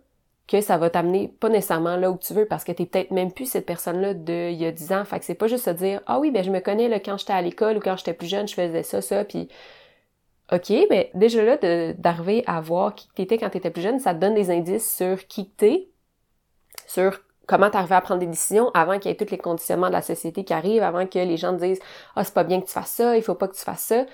que 0.46 0.60
ça 0.60 0.76
va 0.76 0.90
t'amener 0.90 1.28
pas 1.28 1.48
nécessairement 1.48 1.96
là 1.96 2.10
où 2.10 2.18
tu 2.18 2.34
veux 2.34 2.46
parce 2.46 2.64
que 2.64 2.72
t'es 2.72 2.86
peut-être 2.86 3.10
même 3.10 3.32
plus 3.32 3.46
cette 3.46 3.66
personne-là 3.66 4.14
de 4.14 4.50
il 4.50 4.60
y 4.60 4.66
a 4.66 4.72
10 4.72 4.92
ans. 4.92 5.04
Fait 5.04 5.18
que 5.18 5.24
c'est 5.24 5.34
pas 5.34 5.48
juste 5.48 5.64
se 5.64 5.70
dire 5.70 6.02
Ah 6.06 6.18
oui, 6.18 6.30
ben 6.30 6.44
je 6.44 6.50
me 6.50 6.60
connais 6.60 6.88
là, 6.88 7.00
quand 7.00 7.16
j'étais 7.16 7.32
à 7.32 7.42
l'école 7.42 7.78
ou 7.78 7.80
quand 7.80 7.96
j'étais 7.96 8.12
plus 8.14 8.26
jeune, 8.28 8.46
je 8.46 8.54
faisais 8.54 8.82
ça, 8.82 9.00
ça, 9.00 9.24
puis 9.24 9.48
OK, 10.52 10.70
mais 10.90 11.10
déjà 11.14 11.42
là, 11.42 11.56
d'arriver 11.94 12.44
à 12.46 12.60
voir 12.60 12.94
qui 12.94 13.08
t'étais 13.14 13.38
quand 13.38 13.48
t'étais 13.50 13.70
plus 13.70 13.82
jeune, 13.82 13.98
ça 13.98 14.14
te 14.14 14.20
donne 14.20 14.34
des 14.34 14.50
indices 14.50 14.94
sur 14.94 15.26
qui 15.26 15.48
t'es, 15.48 15.88
sur 16.86 17.20
comment 17.46 17.70
t'arrivais 17.70 17.94
à 17.94 18.00
prendre 18.02 18.20
des 18.20 18.26
décisions 18.26 18.70
avant 18.74 18.98
qu'il 18.98 19.10
y 19.10 19.14
ait 19.14 19.16
tous 19.16 19.30
les 19.30 19.38
conditionnements 19.38 19.88
de 19.88 19.92
la 19.92 20.02
société 20.02 20.44
qui 20.44 20.52
arrivent, 20.52 20.82
avant 20.82 21.06
que 21.06 21.18
les 21.18 21.36
gens 21.38 21.56
te 21.56 21.64
disent 21.64 21.80
Ah, 22.16 22.24
c'est 22.24 22.34
pas 22.34 22.44
bien 22.44 22.60
que 22.60 22.66
tu 22.66 22.72
fasses 22.72 22.90
ça, 22.90 23.16
il 23.16 23.22
faut 23.22 23.34
pas 23.34 23.48
que 23.48 23.56
tu 23.56 23.62
fasses 23.62 23.84
ça. 23.84 24.04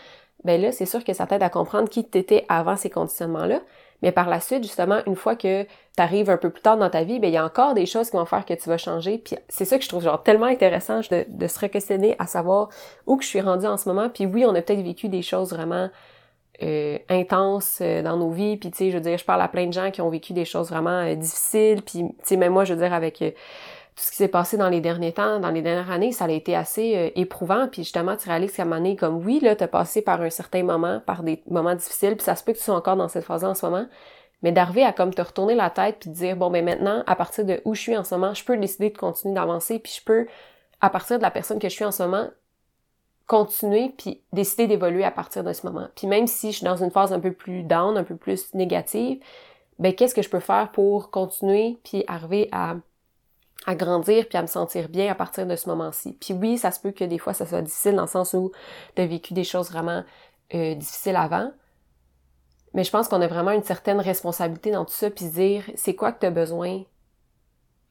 Ben 0.45 0.61
là, 0.61 0.73
c'est 0.73 0.87
sûr 0.87 1.05
que 1.05 1.13
ça 1.13 1.27
t'aide 1.27 1.43
à 1.43 1.51
comprendre 1.51 1.89
qui 1.89 2.05
t'étais 2.05 2.47
avant 2.49 2.77
ces 2.77 2.91
conditionnements-là. 2.91 3.61
Mais 4.03 4.13
par 4.13 4.29
la 4.29 4.41
suite, 4.41 4.63
justement, 4.63 5.01
une 5.07 5.17
fois 5.17 5.37
que 5.37 5.65
tu 5.65 5.69
arrives 5.99 6.31
un 6.31 6.37
peu 6.37 6.51
plus 6.51 6.63
tard 6.63 6.77
dans 6.77 6.89
ta 6.89 7.05
vie, 7.05 7.19
ben 7.19 7.29
il 7.29 7.35
y 7.35 7.37
a 7.37 7.45
encore 7.45 7.75
des 7.75 7.87
choses 7.87 8.11
qui 8.11 8.17
vont 8.17 8.25
faire 8.25 8.45
que 8.45 8.55
tu 8.55 8.69
vas 8.69 8.79
changer. 8.79 9.19
Puis 9.19 9.37
c'est 9.49 9.65
ça 9.65 9.79
que 9.79 9.85
je 9.85 9.89
trouve 9.89 10.03
genre 10.03 10.23
tellement 10.23 10.47
intéressant 10.47 11.01
de, 11.11 11.47
se 11.47 11.67
questionner 11.67 12.17
à 12.19 12.27
savoir 12.27 12.71
où 13.07 13.17
que 13.17 13.25
je 13.25 13.29
suis 13.29 13.41
rendue 13.41 13.67
en 13.67 13.77
ce 13.77 13.89
moment. 13.89 14.09
Puis 14.09 14.27
oui, 14.27 14.45
on 14.47 14.55
a 14.55 14.63
peut-être 14.63 14.83
vécu 14.83 15.09
des 15.09 15.23
choses 15.23 15.53
vraiment 15.53 15.91
euh, 16.63 16.99
intenses 17.09 17.79
euh, 17.81 18.03
dans 18.03 18.17
nos 18.17 18.31
vies. 18.31 18.57
Puis 18.57 18.71
tu 18.71 18.79
sais, 18.79 18.91
je 18.91 18.97
veux 18.97 19.03
dire, 19.03 19.19
je 19.19 19.25
parle 19.25 19.43
à 19.43 19.49
plein 19.49 19.67
de 19.67 19.73
gens 19.73 19.91
qui 19.91 20.01
ont 20.01 20.11
vécu 20.11 20.33
des 20.33 20.45
choses 20.45 20.71
vraiment 20.71 21.05
euh, 21.05 21.15
difficiles. 21.15 21.83
Puis 21.83 22.01
tu 22.01 22.15
sais, 22.23 22.37
même 22.37 22.53
moi, 22.53 22.65
je 22.65 22.75
veux 22.75 22.81
dire, 22.81 22.95
avec 22.95 23.23
tout 24.01 24.07
ce 24.07 24.11
qui 24.13 24.17
s'est 24.17 24.29
passé 24.29 24.57
dans 24.57 24.71
les 24.71 24.81
derniers 24.81 25.13
temps, 25.13 25.41
dans 25.41 25.51
les 25.51 25.61
dernières 25.61 25.91
années, 25.91 26.11
ça 26.11 26.25
a 26.25 26.31
été 26.31 26.57
assez 26.57 26.97
euh, 26.97 27.11
éprouvant. 27.17 27.69
Puis 27.69 27.83
justement, 27.83 28.17
tu 28.17 28.31
réalises 28.31 28.53
qu'à 28.53 28.63
un 28.63 28.65
moment 28.65 28.77
donné, 28.77 28.97
comme 28.97 29.17
oui, 29.27 29.41
là, 29.41 29.55
t'as 29.55 29.69
passé 29.69 30.01
par 30.01 30.23
un 30.23 30.31
certain 30.31 30.63
moment, 30.63 31.03
par 31.05 31.23
des 31.23 31.43
moments 31.51 31.75
difficiles, 31.75 32.17
puis 32.17 32.25
ça 32.25 32.35
se 32.35 32.43
peut 32.43 32.55
que 32.55 32.57
tu 32.57 32.65
sois 32.65 32.77
encore 32.77 32.97
dans 32.97 33.09
cette 33.09 33.25
phase-là 33.25 33.51
en 33.51 33.55
ce 33.55 33.67
moment. 33.67 33.85
Mais 34.43 34.53
d'arriver 34.53 34.85
à 34.85 34.95
comme 34.95 35.13
te 35.13 35.21
retourner 35.21 35.55
la 35.55 35.69
tête 35.69 35.99
puis 36.01 36.09
de 36.09 36.15
dire 36.15 36.35
bon 36.35 36.51
ben 36.51 36.65
maintenant, 36.65 37.05
à 37.07 37.15
partir 37.15 37.45
de 37.45 37.61
où 37.67 37.75
je 37.75 37.81
suis 37.83 37.95
en 37.95 38.03
ce 38.03 38.15
moment, 38.15 38.33
je 38.33 38.43
peux 38.43 38.57
décider 38.57 38.89
de 38.89 38.97
continuer 38.97 39.35
d'avancer, 39.35 39.79
puis 39.79 39.93
je 39.99 40.03
peux, 40.03 40.27
à 40.81 40.89
partir 40.89 41.19
de 41.19 41.23
la 41.23 41.31
personne 41.31 41.59
que 41.59 41.69
je 41.69 41.75
suis 41.75 41.85
en 41.85 41.93
ce 41.93 42.03
moment, 42.03 42.31
continuer 43.27 43.93
puis 43.99 44.23
décider 44.33 44.67
d'évoluer 44.67 45.05
à 45.05 45.11
partir 45.11 45.45
de 45.45 45.53
ce 45.53 45.67
moment. 45.67 45.89
Puis 45.95 46.07
même 46.07 46.27
si 46.27 46.53
je 46.53 46.57
suis 46.57 46.65
dans 46.65 46.83
une 46.83 46.91
phase 46.91 47.13
un 47.13 47.21
peu 47.21 47.33
plus 47.33 47.65
down, 47.65 47.99
un 47.99 48.05
peu 48.05 48.17
plus 48.17 48.55
négative, 48.55 49.21
ben 49.79 49.95
qu'est-ce 49.95 50.15
que 50.15 50.23
je 50.23 50.31
peux 50.31 50.41
faire 50.41 50.73
pour 50.73 51.11
continuer 51.11 51.79
puis 51.85 52.03
arriver 52.07 52.49
à 52.51 52.77
à 53.67 53.75
grandir 53.75 54.27
puis 54.29 54.39
à 54.39 54.43
me 54.43 54.47
sentir 54.47 54.89
bien 54.89 55.11
à 55.11 55.15
partir 55.15 55.47
de 55.47 55.57
ce 55.57 55.69
moment-ci. 55.69 56.15
Puis 56.15 56.35
oui, 56.35 56.59
ça 56.59 56.71
se 56.71 56.81
peut 56.81 56.93
que 56.93 57.05
des 57.05 57.19
fois 57.19 57.35
ça 57.35 57.47
soit 57.47 57.63
difficile 57.63 57.95
dans 57.95 58.03
le 58.03 58.09
sens 58.09 58.35
où 58.35 58.53
tu 58.97 59.03
as 59.03 59.07
vécu 59.07 59.35
des 59.35 59.45
choses 59.45 59.71
vraiment 59.71 60.03
euh, 60.55 60.75
difficiles 60.75 61.17
avant. 61.17 61.53
Mais 62.73 62.85
je 62.85 62.91
pense 62.91 63.09
qu'on 63.09 63.21
a 63.21 63.27
vraiment 63.27 63.51
une 63.51 63.65
certaine 63.65 64.01
responsabilité 64.01 64.71
dans 64.71 64.85
tout 64.85 64.95
ça 64.95 65.11
puis 65.11 65.27
dire 65.27 65.65
c'est 65.75 65.95
quoi 65.95 66.13
que 66.13 66.21
tu 66.21 66.27
as 66.27 66.31
besoin 66.31 66.83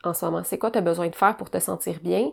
en 0.04 0.14
ce 0.14 0.26
moment, 0.26 0.44
c'est 0.44 0.58
quoi 0.58 0.72
tu 0.72 0.78
as 0.78 0.82
besoin 0.82 1.10
de 1.10 1.16
faire 1.16 1.36
pour 1.36 1.50
te 1.50 1.60
sentir 1.60 2.00
bien? 2.02 2.32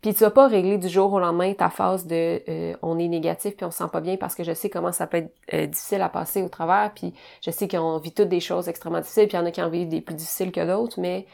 Puis 0.00 0.14
tu 0.14 0.20
vas 0.20 0.30
pas 0.30 0.48
régler 0.48 0.78
du 0.78 0.88
jour 0.88 1.12
au 1.12 1.20
lendemain 1.20 1.52
ta 1.52 1.68
phase 1.68 2.06
de 2.06 2.42
euh, 2.48 2.74
on 2.80 2.98
est 2.98 3.06
négatif 3.06 3.56
puis 3.56 3.66
on 3.66 3.70
se 3.70 3.78
sent 3.78 3.90
pas 3.92 4.00
bien 4.00 4.16
parce 4.16 4.34
que 4.34 4.42
je 4.44 4.52
sais 4.54 4.70
comment 4.70 4.92
ça 4.92 5.06
peut 5.06 5.18
être 5.18 5.34
euh, 5.52 5.66
difficile 5.66 6.00
à 6.00 6.08
passer 6.08 6.42
au 6.42 6.48
travers 6.48 6.92
puis 6.94 7.12
je 7.42 7.50
sais 7.50 7.68
qu'on 7.68 7.98
vit 7.98 8.12
toutes 8.12 8.30
des 8.30 8.40
choses 8.40 8.68
extrêmement 8.68 9.00
difficiles 9.00 9.28
puis 9.28 9.36
il 9.36 9.40
y 9.40 9.42
en 9.42 9.46
a 9.46 9.50
qui 9.50 9.62
en 9.62 9.68
vivent 9.68 9.88
des 9.88 10.00
plus 10.00 10.14
difficiles 10.14 10.52
que 10.52 10.66
d'autres 10.66 10.98
mais 10.98 11.26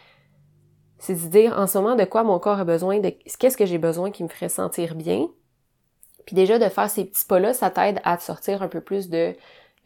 c'est 0.98 1.14
de 1.14 1.28
dire 1.28 1.58
en 1.58 1.66
ce 1.66 1.78
moment 1.78 1.94
de 1.94 2.04
quoi 2.04 2.22
mon 2.22 2.38
corps 2.38 2.58
a 2.58 2.64
besoin, 2.64 2.98
de 3.00 3.10
qu'est-ce 3.10 3.56
que 3.56 3.66
j'ai 3.66 3.78
besoin 3.78 4.10
qui 4.10 4.22
me 4.22 4.28
ferait 4.28 4.48
sentir 4.48 4.94
bien. 4.94 5.28
Puis 6.24 6.34
déjà 6.34 6.58
de 6.58 6.68
faire 6.68 6.90
ces 6.90 7.04
petits 7.04 7.24
pas-là, 7.24 7.54
ça 7.54 7.70
t'aide 7.70 8.00
à 8.04 8.18
sortir 8.18 8.62
un 8.62 8.68
peu 8.68 8.80
plus 8.80 9.08
de, 9.08 9.34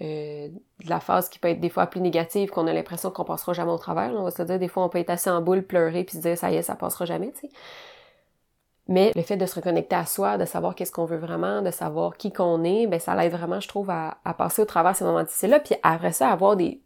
euh, 0.00 0.48
de 0.48 0.88
la 0.88 1.00
phase 1.00 1.28
qui 1.28 1.38
peut 1.38 1.48
être 1.48 1.60
des 1.60 1.68
fois 1.68 1.86
plus 1.86 2.00
négative, 2.00 2.50
qu'on 2.50 2.66
a 2.66 2.72
l'impression 2.72 3.10
qu'on 3.10 3.24
passera 3.24 3.52
jamais 3.52 3.72
au 3.72 3.78
travers. 3.78 4.12
On 4.14 4.22
va 4.22 4.30
se 4.30 4.42
dire, 4.42 4.58
des 4.58 4.68
fois, 4.68 4.84
on 4.84 4.88
peut 4.88 4.98
être 4.98 5.10
assis 5.10 5.28
en 5.28 5.42
boule, 5.42 5.62
pleurer, 5.62 6.04
puis 6.04 6.16
se 6.16 6.22
dire, 6.22 6.38
ça 6.38 6.50
y 6.50 6.56
est, 6.56 6.62
ça 6.62 6.76
passera 6.76 7.04
jamais, 7.04 7.32
tu 7.32 7.40
sais. 7.40 7.50
Mais 8.88 9.12
le 9.14 9.22
fait 9.22 9.36
de 9.36 9.46
se 9.46 9.54
reconnecter 9.54 9.94
à 9.94 10.06
soi, 10.06 10.36
de 10.38 10.44
savoir 10.46 10.74
qu'est-ce 10.74 10.90
qu'on 10.90 11.04
veut 11.04 11.18
vraiment, 11.18 11.62
de 11.62 11.70
savoir 11.70 12.16
qui 12.16 12.32
qu'on 12.32 12.64
est, 12.64 12.86
ben 12.86 12.98
ça 12.98 13.14
l'aide 13.14 13.32
vraiment, 13.32 13.60
je 13.60 13.68
trouve, 13.68 13.90
à, 13.90 14.18
à 14.24 14.34
passer 14.34 14.62
au 14.62 14.64
travers 14.64 14.96
ces 14.96 15.04
moments 15.04 15.22
difficiles-là, 15.22 15.60
puis 15.60 15.76
après 15.82 16.12
ça, 16.12 16.30
avoir 16.30 16.56
des, 16.56 16.80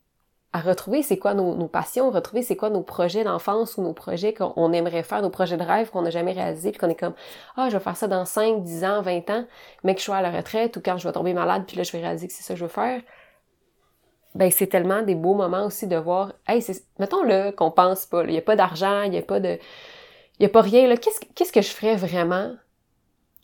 à 0.55 0.61
retrouver 0.61 1.03
c'est 1.03 1.19
quoi 1.19 1.35
nos, 1.35 1.57
nos, 1.57 1.67
passions, 1.67 2.13
retrouver 2.13 2.43
c'est 2.43 2.55
quoi 2.55 2.71
nos 2.71 2.83
projets 2.83 3.25
d'enfance 3.25 3.77
ou 3.77 3.83
nos 3.83 3.93
projets 3.93 4.33
qu'on 4.33 4.73
aimerait 4.73 5.03
faire, 5.03 5.21
nos 5.21 5.29
projets 5.29 5.57
de 5.57 5.65
rêve 5.65 5.91
qu'on 5.91 6.03
n'a 6.03 6.11
jamais 6.11 6.33
réalisés, 6.33 6.71
puis 6.71 6.79
qu'on 6.79 6.89
est 6.89 6.95
comme 6.95 7.15
Ah, 7.57 7.69
je 7.71 7.77
vais 7.77 7.83
faire 7.83 7.97
ça 7.97 8.07
dans 8.07 8.25
5, 8.25 8.63
10 8.63 8.85
ans, 8.85 9.03
20 9.03 9.31
ans, 9.31 9.45
mais 9.83 9.95
que 9.95 10.01
je 10.01 10.05
sois 10.05 10.17
à 10.17 10.23
la 10.23 10.31
retraite 10.31 10.77
ou 10.77 10.81
quand 10.81 10.97
je 10.97 11.09
vais 11.09 11.13
tomber 11.13 11.35
malade, 11.35 11.65
puis 11.67 11.77
là 11.77 11.83
je 11.83 11.91
vais 11.91 11.99
réaliser 11.99 12.29
que 12.29 12.33
c'est 12.33 12.45
ça 12.45 12.55
que 12.55 12.61
je 12.61 12.65
veux 12.65 12.71
faire. 12.71 13.03
Ben 14.37 14.49
c'est 14.53 14.69
tellement 14.69 15.03
des 15.03 15.17
beaux 15.17 15.35
moments 15.35 15.67
aussi 15.67 15.89
de 15.89 15.97
voir 15.97 16.33
Hey, 16.47 16.63
c'est. 16.63 16.85
Mettons 17.01 17.25
là 17.25 17.51
qu'on 17.51 17.73
pense 17.73 18.07
pas, 18.07 18.23
il 18.23 18.31
n'y 18.31 18.39
a 18.39 18.43
pas 18.43 18.55
d'argent, 18.55 19.03
il 19.03 19.11
n'y 19.11 19.19
a 19.19 19.23
pas 19.23 19.41
de. 19.41 19.59
Il 20.39 20.43
n'y 20.43 20.47
a 20.47 20.51
pas 20.51 20.63
rien. 20.63 20.95
Qu'est-ce, 20.97 21.21
qu'est-ce 21.35 21.53
que 21.53 21.63
je 21.63 21.71
ferais 21.71 21.97
vraiment 21.97 22.53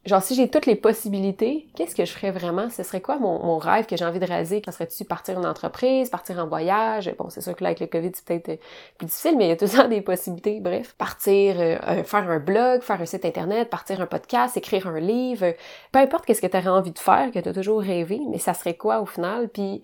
genre 0.07 0.23
si 0.23 0.35
j'ai 0.35 0.49
toutes 0.49 0.67
les 0.67 0.77
possibilités, 0.77 1.69
qu'est-ce 1.75 1.95
que 1.95 2.05
je 2.05 2.13
ferais 2.13 2.31
vraiment? 2.31 2.71
Ce 2.71 2.83
serait 2.83 3.01
quoi 3.01 3.19
mon, 3.19 3.59
rêve 3.59 3.87
que 3.87 3.97
j'ai 3.97 4.05
envie 4.05 4.19
de 4.19 4.25
réaliser? 4.25 4.63
Ça 4.65 4.73
serait-tu 4.73 5.05
partir 5.05 5.39
une 5.39 5.47
entreprise, 5.47 6.09
partir 6.09 6.39
en 6.39 6.47
voyage? 6.47 7.15
Bon, 7.19 7.29
c'est 7.29 7.41
sûr 7.41 7.55
que 7.55 7.63
là, 7.63 7.69
avec 7.69 7.81
le 7.81 7.87
COVID, 7.87 8.11
c'est 8.15 8.25
peut-être 8.25 8.49
euh, 8.49 8.57
plus 8.99 9.07
difficile, 9.07 9.37
mais 9.37 9.47
il 9.47 9.49
y 9.49 9.53
a 9.53 9.57
tout 9.57 9.89
des 9.89 10.01
possibilités. 10.01 10.61
Bref, 10.61 10.95
partir, 10.97 11.57
euh, 11.59 12.03
faire 12.05 12.31
un 12.31 12.39
blog, 12.39 12.83
faire 12.83 13.01
un 13.01 13.07
site 13.07 13.25
internet, 13.25 13.69
partir 13.69 14.01
un 14.01 14.07
podcast, 14.07 14.57
écrire 14.57 14.87
un 14.87 15.01
livre, 15.01 15.55
peu 15.93 15.99
importe 15.99 16.25
qu'est-ce 16.25 16.41
que 16.41 16.47
tu 16.47 16.57
aurais 16.57 16.69
envie 16.69 16.93
de 16.93 16.99
faire, 16.99 17.31
que 17.31 17.39
tu 17.39 17.49
as 17.49 17.53
toujours 17.53 17.81
rêvé, 17.81 18.21
mais 18.31 18.39
ça 18.39 18.55
serait 18.55 18.77
quoi 18.77 19.01
au 19.01 19.07
final? 19.07 19.49
Puis 19.49 19.83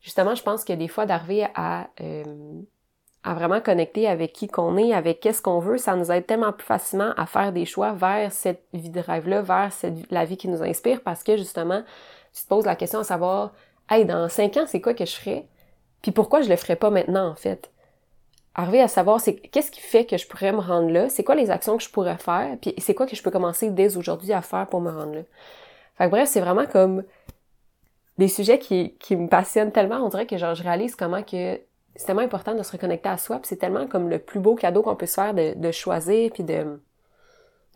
justement, 0.00 0.34
je 0.34 0.42
pense 0.42 0.64
que 0.64 0.72
des 0.72 0.88
fois 0.88 1.06
d'arriver 1.06 1.46
à 1.54 1.88
euh, 2.00 2.24
à 3.26 3.34
vraiment 3.34 3.60
connecter 3.60 4.06
avec 4.06 4.32
qui 4.32 4.46
qu'on 4.46 4.76
est, 4.76 4.94
avec 4.94 5.18
qu'est-ce 5.18 5.42
qu'on 5.42 5.58
veut, 5.58 5.78
ça 5.78 5.96
nous 5.96 6.12
aide 6.12 6.26
tellement 6.26 6.52
plus 6.52 6.64
facilement 6.64 7.10
à 7.16 7.26
faire 7.26 7.52
des 7.52 7.64
choix 7.64 7.92
vers 7.92 8.30
cette 8.30 8.62
vie 8.72 8.88
de 8.88 9.00
rêve-là, 9.00 9.42
vers 9.42 9.70
la 10.10 10.24
vie 10.24 10.36
qui 10.36 10.46
nous 10.46 10.62
inspire, 10.62 11.00
parce 11.02 11.24
que 11.24 11.36
justement, 11.36 11.82
tu 12.32 12.42
te 12.44 12.48
poses 12.48 12.66
la 12.66 12.76
question 12.76 13.00
à 13.00 13.04
savoir, 13.04 13.52
hey, 13.90 14.04
dans 14.04 14.28
cinq 14.28 14.56
ans, 14.56 14.64
c'est 14.68 14.80
quoi 14.80 14.94
que 14.94 15.04
je 15.04 15.16
ferais? 15.16 15.44
Puis 16.02 16.12
pourquoi 16.12 16.40
je 16.42 16.48
le 16.48 16.54
ferais 16.54 16.76
pas 16.76 16.88
maintenant, 16.88 17.28
en 17.28 17.34
fait? 17.34 17.72
Arriver 18.54 18.80
à 18.80 18.86
savoir, 18.86 19.20
c'est 19.20 19.34
qu'est-ce 19.34 19.72
qui 19.72 19.80
fait 19.80 20.04
que 20.04 20.16
je 20.16 20.28
pourrais 20.28 20.52
me 20.52 20.60
rendre 20.60 20.90
là? 20.90 21.08
C'est 21.08 21.24
quoi 21.24 21.34
les 21.34 21.50
actions 21.50 21.76
que 21.76 21.82
je 21.82 21.90
pourrais 21.90 22.18
faire? 22.18 22.56
Puis 22.62 22.74
c'est 22.78 22.94
quoi 22.94 23.06
que 23.06 23.16
je 23.16 23.22
peux 23.24 23.32
commencer 23.32 23.70
dès 23.70 23.96
aujourd'hui 23.96 24.32
à 24.34 24.40
faire 24.40 24.68
pour 24.68 24.80
me 24.80 24.90
rendre 24.90 25.16
là? 25.16 25.22
Fait 25.96 26.04
que 26.04 26.10
bref, 26.10 26.28
c'est 26.28 26.40
vraiment 26.40 26.66
comme 26.66 27.02
des 28.18 28.28
sujets 28.28 28.60
qui, 28.60 28.94
qui 29.00 29.16
me 29.16 29.28
passionnent 29.28 29.72
tellement. 29.72 29.96
On 29.96 30.10
dirait 30.10 30.26
que 30.26 30.36
genre, 30.36 30.54
je 30.54 30.62
réalise 30.62 30.94
comment 30.94 31.24
que 31.24 31.58
c'est 31.96 32.06
tellement 32.06 32.22
important 32.22 32.54
de 32.54 32.62
se 32.62 32.72
reconnecter 32.72 33.08
à 33.08 33.16
soi, 33.16 33.38
puis 33.38 33.48
c'est 33.48 33.56
tellement 33.56 33.86
comme 33.86 34.08
le 34.08 34.18
plus 34.18 34.40
beau 34.40 34.54
cadeau 34.54 34.82
qu'on 34.82 34.96
peut 34.96 35.06
se 35.06 35.14
faire 35.14 35.34
de, 35.34 35.70
choisir, 35.72 36.30
puis 36.32 36.44
de, 36.44 36.80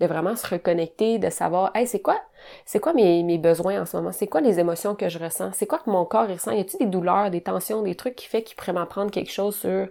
vraiment 0.01 0.37
se 0.37 0.47
reconnecter, 0.47 1.19
de 1.19 1.31
savoir, 1.31 1.71
hey, 1.75 1.87
c'est 1.87 2.01
quoi, 2.01 2.21
c'est 2.65 2.81
quoi 2.81 2.93
mes, 2.93 3.39
besoins 3.39 3.83
en 3.83 3.87
ce 3.87 3.97
moment, 3.97 4.13
c'est 4.13 4.27
quoi 4.27 4.41
les 4.41 4.59
émotions 4.59 4.95
que 4.95 5.09
je 5.09 5.19
ressens, 5.19 5.53
c'est 5.55 5.67
quoi 5.67 5.79
que 5.79 5.91
mon 5.91 6.05
corps 6.05 6.29
ressent, 6.29 6.53
y 6.53 6.61
a-t-il 6.61 6.79
des 6.79 6.91
douleurs, 6.91 7.31
des 7.31 7.43
tensions, 7.43 7.83
des 7.83 7.95
trucs 7.95 8.17
qui 8.17 8.27
fait 8.27 8.43
qu'il 8.43 8.57
pourrait 8.57 8.73
m'apprendre 8.73 9.11
quelque 9.11 9.33
chose 9.33 9.57
sur 9.57 9.89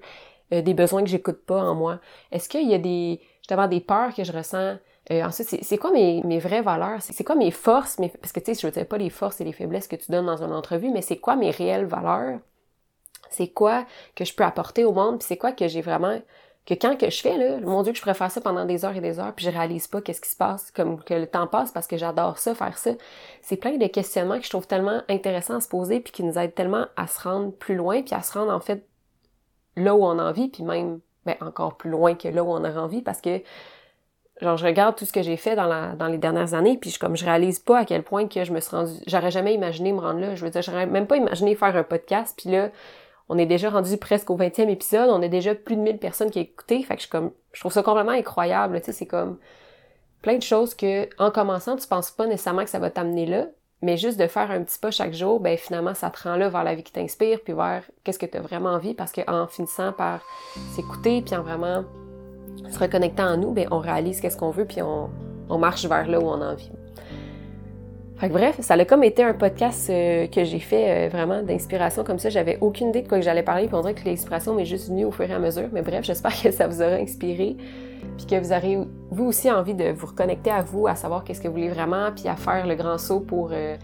euh, 0.53 0.61
des 0.61 0.73
besoins 0.73 1.03
que 1.03 1.09
j'écoute 1.09 1.45
pas 1.45 1.61
en 1.61 1.75
moi, 1.75 1.99
est-ce 2.31 2.49
qu'il 2.49 2.69
y 2.69 2.73
a 2.73 2.79
des, 2.79 3.21
justement, 3.41 3.67
des 3.67 3.81
peurs 3.81 4.13
que 4.13 4.23
je 4.23 4.31
ressens, 4.31 4.77
euh, 5.11 5.23
ensuite, 5.23 5.63
c'est 5.63 5.77
quoi 5.77 5.91
mes, 5.91 6.39
vraies 6.39 6.61
valeurs? 6.61 7.01
C'est 7.01 7.23
quoi 7.23 7.35
mes 7.35 7.49
forces? 7.49 7.97
Mes, 7.97 8.09
parce 8.09 8.31
que, 8.31 8.39
tu 8.39 8.53
sais, 8.53 8.71
je 8.71 8.79
ne 8.79 8.83
pas 8.83 8.97
les 8.97 9.09
forces 9.09 9.41
et 9.41 9.43
les 9.43 9.53
faiblesses 9.53 9.87
que 9.87 9.95
tu 9.95 10.11
donnes 10.11 10.27
dans 10.27 10.43
une 10.43 10.51
entrevue, 10.51 10.91
mais 10.91 11.01
c'est 11.01 11.17
quoi 11.17 11.35
mes 11.35 11.49
réelles 11.49 11.85
valeurs? 11.85 12.39
C'est 13.29 13.49
quoi 13.49 13.85
que 14.15 14.25
je 14.25 14.33
peux 14.33 14.43
apporter 14.43 14.85
au 14.85 14.91
monde, 14.91 15.19
puis 15.19 15.27
c'est 15.27 15.37
quoi 15.37 15.51
que 15.51 15.67
j'ai 15.67 15.81
vraiment 15.81 16.19
que 16.69 16.75
quand 16.75 16.95
que 16.97 17.09
je 17.09 17.21
fais 17.21 17.35
là, 17.35 17.59
mon 17.61 17.81
dieu 17.81 17.93
que 17.93 17.97
je 17.97 18.01
pourrais 18.03 18.13
faire 18.13 18.29
ça 18.29 18.41
pendant 18.41 18.65
des 18.65 18.85
heures 18.85 18.95
et 18.95 19.01
des 19.01 19.19
heures, 19.19 19.33
puis 19.33 19.45
je 19.45 19.49
réalise 19.49 19.87
pas 19.87 20.01
qu'est-ce 20.01 20.21
qui 20.21 20.29
se 20.29 20.35
passe, 20.35 20.69
comme 20.71 21.03
que 21.03 21.15
le 21.15 21.25
temps 21.25 21.47
passe 21.47 21.71
parce 21.71 21.87
que 21.87 21.97
j'adore 21.97 22.37
ça, 22.37 22.53
faire 22.53 22.77
ça. 22.77 22.91
C'est 23.41 23.57
plein 23.57 23.77
de 23.77 23.87
questionnements 23.87 24.37
que 24.37 24.45
je 24.45 24.49
trouve 24.51 24.67
tellement 24.67 25.01
intéressants 25.09 25.55
à 25.55 25.61
se 25.61 25.67
poser 25.67 25.99
puis 25.99 26.13
qui 26.13 26.23
nous 26.23 26.37
aident 26.37 26.53
tellement 26.53 26.85
à 26.95 27.07
se 27.07 27.21
rendre 27.21 27.51
plus 27.51 27.75
loin 27.75 28.03
puis 28.03 28.13
à 28.13 28.21
se 28.21 28.37
rendre 28.37 28.51
en 28.51 28.59
fait 28.59 28.85
là 29.75 29.95
où 29.95 30.03
on 30.03 30.19
a 30.19 30.29
envie 30.29 30.49
puis 30.49 30.63
même 30.63 30.99
ben, 31.25 31.35
encore 31.41 31.75
plus 31.75 31.89
loin 31.89 32.13
que 32.13 32.27
là 32.27 32.43
où 32.43 32.49
on 32.49 32.63
a 32.63 32.71
envie 32.73 33.01
parce 33.01 33.21
que 33.21 33.41
genre 34.41 34.57
je 34.57 34.65
regarde 34.65 34.95
tout 34.95 35.05
ce 35.05 35.13
que 35.13 35.21
j'ai 35.21 35.37
fait 35.37 35.55
dans 35.55 35.67
la 35.67 35.95
dans 35.95 36.07
les 36.07 36.17
dernières 36.17 36.53
années 36.53 36.77
puis 36.77 36.91
je 36.91 36.99
comme 36.99 37.15
je 37.15 37.25
réalise 37.25 37.59
pas 37.59 37.79
à 37.79 37.85
quel 37.85 38.03
point 38.03 38.27
que 38.27 38.43
je 38.43 38.53
me 38.53 38.59
suis 38.59 38.75
rendu 38.75 38.93
j'aurais 39.07 39.31
jamais 39.31 39.53
imaginé 39.53 39.91
me 39.91 39.99
rendre 39.99 40.19
là 40.19 40.35
je 40.35 40.45
veux 40.45 40.51
dire 40.51 40.61
j'aurais 40.61 40.85
même 40.85 41.07
pas 41.07 41.17
imaginé 41.17 41.55
faire 41.55 41.75
un 41.75 41.83
podcast 41.83 42.35
puis 42.37 42.51
là 42.51 42.69
on 43.29 43.37
est 43.37 43.45
déjà 43.45 43.69
rendu 43.69 43.97
presque 43.97 44.29
au 44.29 44.37
20e 44.37 44.69
épisode, 44.69 45.09
on 45.09 45.21
a 45.21 45.27
déjà 45.27 45.55
plus 45.55 45.75
de 45.75 45.81
1000 45.81 45.97
personnes 45.97 46.31
qui 46.31 46.39
écouté, 46.39 46.83
fait 46.83 46.95
que 46.95 47.03
je 47.03 47.09
comme 47.09 47.31
je 47.53 47.59
trouve 47.61 47.71
ça 47.71 47.83
complètement 47.83 48.11
incroyable, 48.11 48.79
tu 48.79 48.87
sais, 48.87 48.91
c'est 48.91 49.05
comme 49.05 49.37
plein 50.21 50.37
de 50.37 50.43
choses 50.43 50.75
que 50.75 51.07
en 51.21 51.31
commençant, 51.31 51.75
tu 51.77 51.87
penses 51.87 52.11
pas 52.11 52.27
nécessairement 52.27 52.63
que 52.63 52.69
ça 52.69 52.79
va 52.79 52.89
t'amener 52.89 53.25
là, 53.25 53.47
mais 53.81 53.97
juste 53.97 54.19
de 54.19 54.27
faire 54.27 54.51
un 54.51 54.61
petit 54.63 54.77
pas 54.79 54.91
chaque 54.91 55.13
jour, 55.13 55.39
ben 55.39 55.57
finalement 55.57 55.93
ça 55.93 56.09
te 56.09 56.23
rend 56.23 56.35
là 56.35 56.49
vers 56.49 56.63
la 56.63 56.75
vie 56.75 56.83
qui 56.83 56.91
t'inspire 56.91 57.39
puis 57.43 57.53
vers 57.53 57.83
qu'est-ce 58.03 58.19
que 58.19 58.25
tu 58.25 58.37
as 58.37 58.41
vraiment 58.41 58.71
envie. 58.71 58.93
Parce 58.93 59.11
qu'en 59.11 59.47
finissant 59.47 59.93
par 59.93 60.21
s'écouter 60.75 61.21
puis 61.21 61.35
en 61.35 61.43
vraiment 61.43 61.85
se 62.69 62.77
reconnectant 62.77 63.33
en 63.33 63.37
nous, 63.37 63.51
ben 63.51 63.67
on 63.71 63.79
réalise 63.79 64.19
qu'est-ce 64.19 64.37
qu'on 64.37 64.51
veut 64.51 64.65
puis 64.65 64.81
on, 64.81 65.09
on 65.49 65.57
marche 65.57 65.85
vers 65.85 66.07
là 66.07 66.19
où 66.19 66.27
on 66.27 66.41
a 66.41 66.53
envie. 66.53 66.71
Fait 68.19 68.27
que 68.27 68.33
bref, 68.33 68.57
ça 68.59 68.73
a 68.73 68.83
comme 68.83 69.05
été 69.05 69.23
un 69.23 69.33
podcast 69.33 69.89
euh, 69.89 70.27
que 70.27 70.43
j'ai 70.43 70.59
fait 70.59 71.07
euh, 71.07 71.09
vraiment 71.09 71.41
d'inspiration 71.41 72.03
comme 72.03 72.19
ça. 72.19 72.29
J'avais 72.29 72.57
aucune 72.59 72.89
idée 72.89 73.01
de 73.01 73.07
quoi 73.07 73.17
que 73.17 73.23
j'allais 73.23 73.43
parler, 73.43 73.67
puis 73.67 73.75
on 73.75 73.81
dirait 73.81 73.93
que 73.93 74.03
l'inspiration 74.03 74.53
m'est 74.53 74.65
juste 74.65 74.89
venue 74.89 75.05
au 75.05 75.11
fur 75.11 75.29
et 75.29 75.33
à 75.33 75.39
mesure. 75.39 75.69
Mais 75.71 75.81
bref, 75.81 76.03
j'espère 76.03 76.33
que 76.41 76.51
ça 76.51 76.67
vous 76.67 76.81
aura 76.81 76.95
inspiré, 76.95 77.55
puis 78.17 78.25
que 78.25 78.37
vous 78.37 78.51
aurez 78.51 78.77
vous 79.09 79.23
aussi 79.23 79.49
envie 79.49 79.73
de 79.73 79.91
vous 79.91 80.07
reconnecter 80.07 80.51
à 80.51 80.61
vous, 80.61 80.85
à 80.87 80.95
savoir 80.95 81.23
qu'est-ce 81.23 81.39
que 81.39 81.47
vous 81.47 81.53
voulez 81.53 81.69
vraiment, 81.69 82.11
puis 82.13 82.27
à 82.27 82.35
faire 82.35 82.67
le 82.67 82.75
grand 82.75 82.97
saut 82.97 83.21
pour 83.21 83.51
euh, 83.53 83.77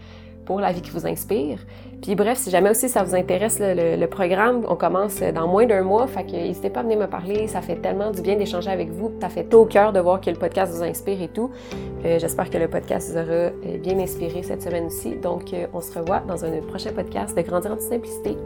pour 0.46 0.60
la 0.60 0.72
vie 0.72 0.80
qui 0.80 0.90
vous 0.90 1.06
inspire. 1.06 1.58
Puis 2.00 2.14
bref, 2.14 2.38
si 2.38 2.50
jamais 2.50 2.70
aussi 2.70 2.88
ça 2.88 3.02
vous 3.02 3.14
intéresse 3.14 3.58
le, 3.60 4.06
programme, 4.06 4.64
on 4.68 4.76
commence 4.76 5.20
dans 5.20 5.48
moins 5.48 5.66
d'un 5.66 5.82
mois, 5.82 6.06
fait 6.06 6.24
que 6.24 6.32
n'hésitez 6.32 6.70
pas 6.70 6.80
à 6.80 6.82
venir 6.84 6.98
me 6.98 7.06
parler, 7.06 7.48
ça 7.48 7.60
fait 7.60 7.76
tellement 7.76 8.10
du 8.10 8.22
bien 8.22 8.36
d'échanger 8.36 8.70
avec 8.70 8.90
vous, 8.90 9.12
ça 9.20 9.28
fait 9.28 9.44
tout 9.44 9.58
au 9.58 9.64
cœur 9.66 9.92
de 9.92 10.00
voir 10.00 10.20
que 10.20 10.30
le 10.30 10.36
podcast 10.36 10.72
vous 10.72 10.82
inspire 10.82 11.20
et 11.20 11.28
tout. 11.28 11.50
Euh, 12.04 12.18
j'espère 12.18 12.48
que 12.48 12.58
le 12.58 12.68
podcast 12.68 13.10
vous 13.10 13.18
aura 13.18 13.26
euh, 13.30 13.50
bien 13.82 13.98
inspiré 13.98 14.42
cette 14.42 14.62
semaine 14.62 14.86
aussi. 14.86 15.16
Donc 15.16 15.52
euh, 15.52 15.66
on 15.74 15.80
se 15.80 15.98
revoit 15.98 16.20
dans 16.20 16.44
un 16.44 16.50
prochain 16.68 16.92
podcast 16.92 17.36
de 17.36 17.42
Grandir 17.42 17.72
en 17.72 17.80
simplicité. 17.80 18.36